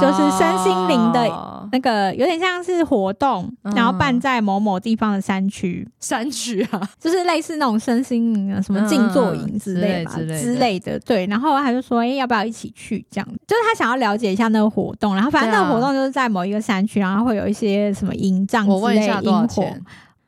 [0.00, 1.28] 就是身心灵的
[1.72, 5.86] 那个，有点像是活动，哦、然后办在某某地方的山区。
[6.00, 10.98] 山区啊，就是类似那种身心灵的什么静坐营之类之类的之类的。
[11.00, 15.14] 对，然后他就说：“哎、欸，要不要一起去？”这样，就是他想要了解一下那个活动。
[15.14, 19.80] 然后反正那个活动就是在某一个山区，然后会有一些什么营帐之类的。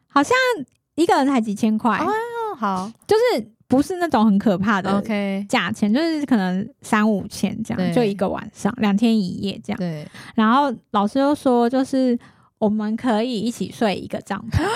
[0.08, 0.36] 好像
[0.96, 1.96] 一个人才几千块。
[1.98, 2.06] 哦，
[2.56, 3.53] 好，就是。
[3.74, 5.02] 不是那种很可怕的
[5.48, 9.78] 价钱.就是可能三五千这样，就一个晚上两天一夜这样。
[9.78, 10.06] 对，
[10.36, 12.16] 然后老师又说，就是
[12.58, 14.62] 我们可以一起睡一个帐篷。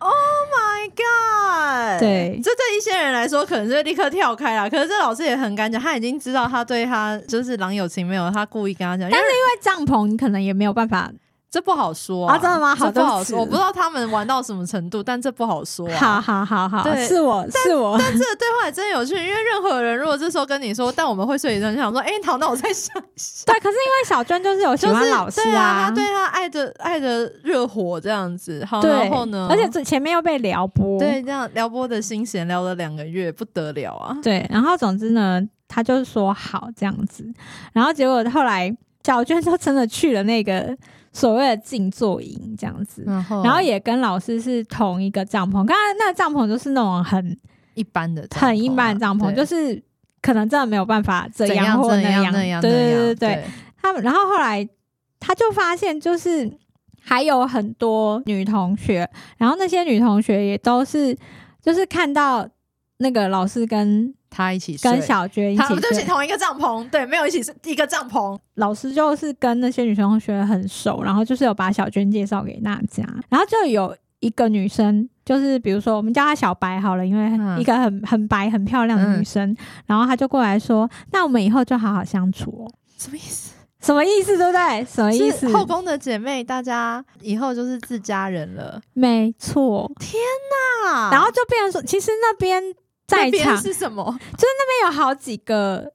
[0.00, 1.98] Oh my god！
[1.98, 4.70] 对，这对一些人来说可能就立刻跳开了。
[4.70, 9.10] 可是这老师也很敢讲，他已经知道他对他就是郎有情没有，他故意跟他讲。
[9.10, 11.10] 但是因为帐篷，你可能也没有办法。
[11.50, 12.74] 这不好说啊，啊真的吗？
[12.74, 15.96] 好，不好说，我不知道他们玩到什么程度，但这不好说、啊。
[15.96, 23.44] 好好好好，是我是我，但这个对话也真有趣，因为任何人如果这时候跟你说，但我们会睡一觉，就想说，哎、欸，好，那我再想一下。
[23.46, 28.62] 对，可是因为小娟就是有喜欢老师啊，就是、啊他对他爱的爱的热火这样子。
[28.66, 29.46] 好，然后呢？
[29.50, 34.14] 而且这前面又被撩拨，对，这样撩拨的心弦撩了两个月，不得了啊。
[34.22, 37.24] 对，然后总之呢，他就是说好这样子，
[37.72, 40.76] 然后结果后来小娟就真的去了那个。
[41.10, 45.52] 所谓的静坐营这样子，然后，然后也跟老师是同一个帐篷。
[45.54, 47.36] 刚刚那个帐篷就是那种很
[47.74, 49.82] 一般的、很一般的帐篷，就是
[50.20, 52.30] 可能真的没有办法这样或那样。
[52.30, 53.44] 那样对对对对，
[53.80, 54.68] 他们然后后来
[55.18, 56.48] 他就发现，就是
[57.00, 61.16] 还有很多女同学，然后那些女同学也都是
[61.60, 62.46] 就是看到
[62.98, 64.14] 那个老师跟。
[64.30, 68.38] 他一起睡，跟小娟一起睡，他们就是同一个帐篷，对，没有一起是一个帐篷。
[68.54, 79.56] 老师就是跟那些女生同学很熟，然后就是有把小娟介绍给大家，然后就有一个女生，就是比如说我们叫她小白好了，因为一个很很白很漂亮的女生，嗯、
[79.86, 83.52] 然后她就过来说：“那我们以后就好好相处哦。”什么意思？
[83.80, 84.36] 什么意思？
[84.36, 84.84] 对不对？
[84.84, 85.48] 什么意思？
[85.52, 88.80] 后宫的姐妹，大家以后就是自家人了。
[88.92, 89.88] 没错。
[90.00, 90.20] 天
[90.84, 91.10] 哪！
[91.12, 92.60] 然后就变成说，其实那边
[93.08, 94.04] 在场是什么？
[94.04, 95.90] 就是那边有好几个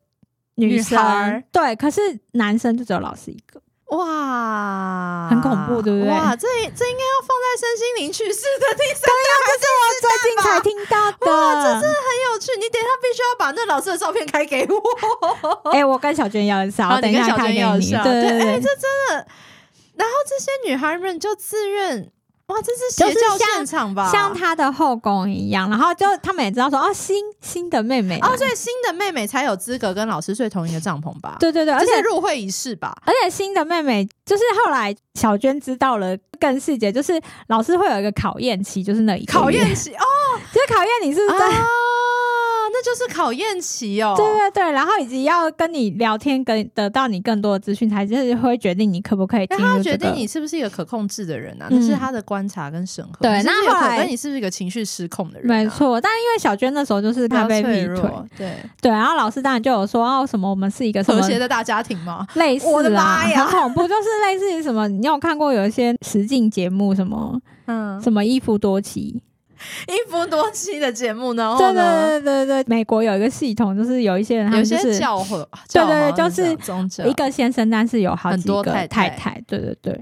[0.56, 3.62] 女生，女对，可是男生就只有老师一个。
[3.96, 6.10] 哇，很恐怖，对不对？
[6.10, 11.32] 哇，这这应该要放在身心灵去世的第三对呀，这是我最近才听到的。
[11.32, 12.52] 哇，这真的很有趣。
[12.58, 14.82] 你等一下必须要把那老师的照片开给我。
[15.72, 17.92] 哎、欸，我跟小娟要一下，我等一下开给你。
[17.92, 19.28] 对对对，哎、欸，这真的。
[19.96, 22.12] 然后这些女孩们就自愿。
[22.48, 24.10] 哇，这是邪教现场吧？
[24.12, 31.38] 像他的后宫一样，然后就他们也知道说，哦，新新的妹妹哦，所以新的妹妹才有资格跟老师睡同一个帐篷吧？
[31.40, 40.04] 对对对，而且入会仪式吧，而且新的妹妹就是后来小娟知道了更细节，就是老师会有一个考验期，就是那一个考验期哦，
[40.54, 41.46] 就是考验你是不是在。
[42.84, 49.78] 就是考验期哦，对对对，然后以及要跟你聊天，跟得到你更多的资讯，才就是会决定你可不可以进入、这个。
[49.78, 51.68] 他决定你是不是一个可控制的人啊？
[51.72, 53.12] 那、嗯、是他的观察跟审核。
[53.22, 55.56] 对，那后来你是不是一个情绪失控的人、啊？
[55.56, 62.28] 没错，但因为小娟那时候就是她被劈腿，对对，然后老师当然就有说哦，什么我们是一个和谐的大家庭吗？
[62.34, 64.88] 类似啊，我的妈呀，很恐怖，就是类似于什么？
[64.90, 69.22] 你有看过有一些实境节目，什么嗯，什么一夫多妻？
[69.88, 71.56] 一夫多妻的节目呢？
[71.58, 79.42] 对对对对对，美国有一个系统，就是有一些人他们就是教和，对对对，就是一个先生，但是有好几个太太。
[79.48, 79.94] 对对对，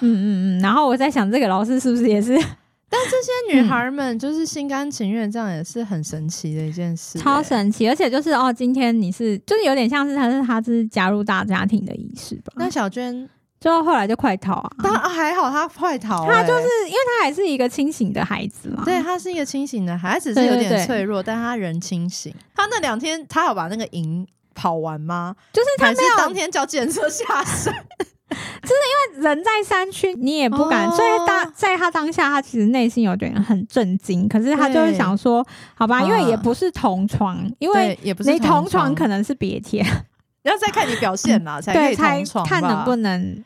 [0.00, 0.60] 嗯嗯嗯。
[0.60, 2.32] 然后我在想，这个老师是不是也是？
[2.88, 7.88] 但这些女孩们就是心甘情愿，这样也是很神奇的一件事，超神奇。
[7.88, 12.52] 而且就是哦，今天你是就是有点像是他是他是加入大家庭的仪式吧？
[12.56, 13.28] 那小娟。
[13.66, 14.70] 就后来就快逃啊！
[14.80, 18.84] 他还好他快逃，欸，他就是因为他还是一个清醒的孩子嘛。
[18.84, 22.32] 对，他是一个清醒的孩子，只是有点脆弱，但他人清醒。
[22.54, 25.34] 他那两天他有把那个营跑完吗？
[25.52, 28.74] 就是他没有当天叫检测下山， 就是
[29.16, 30.86] 因为人在山区，你也不敢。
[30.86, 34.28] 哦、所以当在他当下，他其实内心有点很震惊。
[34.28, 35.44] 可是他就是想说，
[35.74, 39.84] 好吧，因为也不是同床，因为也不是你同床可能是别天。
[40.46, 43.44] 要再看你表现啦，才可以同床，看能不能。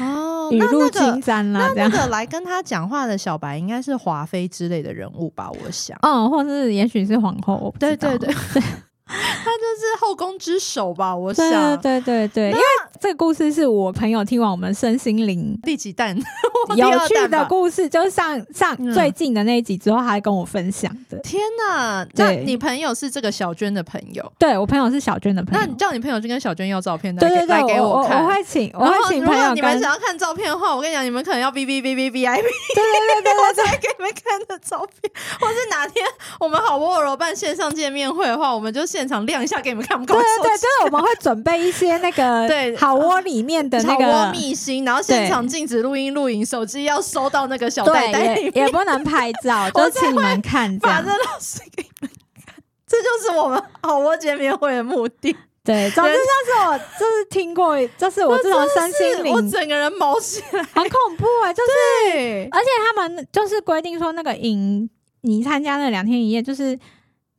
[0.00, 5.50] 哦，那那个那那个来跟他讲话的小白应该是华妃之类的人物吧？
[5.50, 8.62] 我想，嗯，或是也许是皇后，对对对对。
[9.12, 11.48] 他就是后宫之首吧，我想。
[11.80, 12.62] 对对对对，因为
[13.00, 16.16] 这个故事是我朋友听完我们身心灵第几弹
[16.76, 21.18] 有趣的故事，就是上上最近的那一集之后，他还跟我分享的。
[21.18, 22.06] 天哪！
[22.14, 24.32] 那你朋友是这个小娟的朋友？
[24.38, 25.60] 对，我朋友是小娟的朋友。
[25.60, 28.22] 那你叫你朋友去跟小娟要照片，对对对，给我看。
[28.22, 29.52] 我会请，我会请朋友。
[29.54, 32.42] 你们想要看照片的话，我跟你讲，你们可能要 B B B B B I P。
[32.42, 35.12] 对对对对，我才给你们看的照片。
[35.40, 36.06] 或是哪天
[36.38, 39.86] 我们好窝柔办线上见面会的话，我们就现场亮一下给你们。
[39.86, 39.98] 看？
[40.04, 50.78] 对对对，就是我们会准备一些那个 对好窝里面的那个好窝秘辛，然后现场禁止录音录影，手机要收到那个小袋袋里面，也不能拍照， 就请你们看。
[50.78, 52.10] 把这老师给你们
[52.44, 52.54] 看，
[52.86, 55.34] 这就是我们好窝见面会的目的。
[55.64, 61.54] 对，总之就是我就是听过，就是我这种身心灵，我整个人毛起来，很恐怖哎、欸！
[61.54, 64.90] 就是，而且他们就是规定说，那个影
[65.20, 66.76] 你参加那两天一夜，就是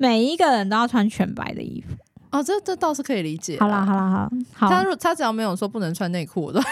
[0.03, 1.95] 每一个人都要穿全白的衣服。
[2.29, 3.57] 哦，这这倒是可以理解。
[3.57, 4.69] 好啦，好啦，好。
[4.69, 6.59] 他如他只要没有说不能穿内裤，我都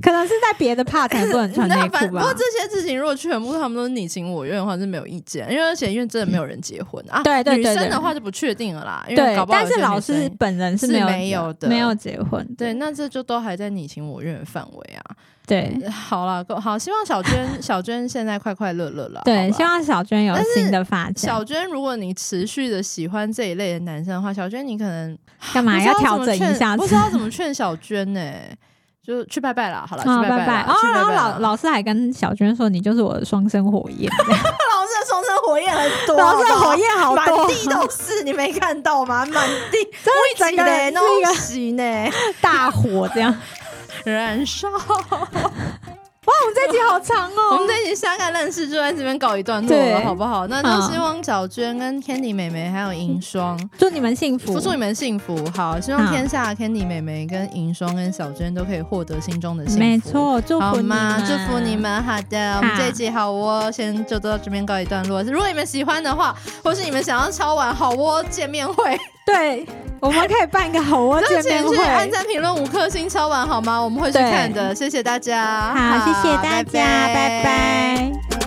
[0.00, 2.08] 可能是在别的 part 才不能穿 内裤吧。
[2.08, 5.46] 不过这些事情如果全部他们都是你情我愿的话，是没有意见。
[5.52, 9.04] 因为而且因为真的没有人结婚啊，对对对，女生的话就不确定了啦。
[9.08, 12.46] 对，但是老师本人是没有没有的，没有结婚。
[12.56, 15.04] 对，那这就都还在你情我愿的范围啊。
[15.46, 19.22] 对，好了，好，希望小娟 小娟现在快快乐乐了。
[19.24, 21.16] 对，希望小娟有新的发展。
[21.16, 25.16] 小娟，如果你持续的喜欢这一类的男生的话，小娟你可能
[25.54, 26.76] 干嘛 要调整一下？
[26.76, 28.20] 不知道怎么劝小娟呢？
[29.06, 29.86] 就去拜拜了。
[29.88, 30.62] 好了，去拜拜。
[30.62, 39.24] 哦然后老老师还跟小娟说：“你就是我的双生火焰。”老师的双生火焰很多，老师的火焰好多，满地都是，你没看到吗？
[39.26, 41.00] 满地，真的整个人都
[41.36, 41.82] 是一个
[42.40, 43.32] 大火这样。
[44.04, 44.68] 燃烧！
[46.26, 47.54] 哇，我们这集好长哦！
[47.54, 50.44] 我们这集相爱认识就在这边告一段落了，好不好？
[50.48, 55.48] 那就希望小娟跟 Candy 妹妹还有银霜，祝你们幸福，祝你们幸福。
[55.54, 59.78] 好，希望天下 Candy 妹妹跟银霜跟小娟都可以获得心中的幸福。
[59.78, 62.02] 没错，祝福你们，祝福你们。
[62.02, 65.22] 好的，我们这一集好窝先就到这边告一段落。
[65.22, 66.34] 如果你们喜欢的话，
[66.64, 68.98] 或是你们想要敲碗好窝见面会。
[69.26, 69.66] 对，
[70.00, 73.78] 我们可以办一个好窝见面会，按赞评论五颗星敲完好吗？
[73.82, 77.42] 我们会去看的，谢谢大家，好，谢谢大家，拜拜。
[77.42, 78.45] 拜拜。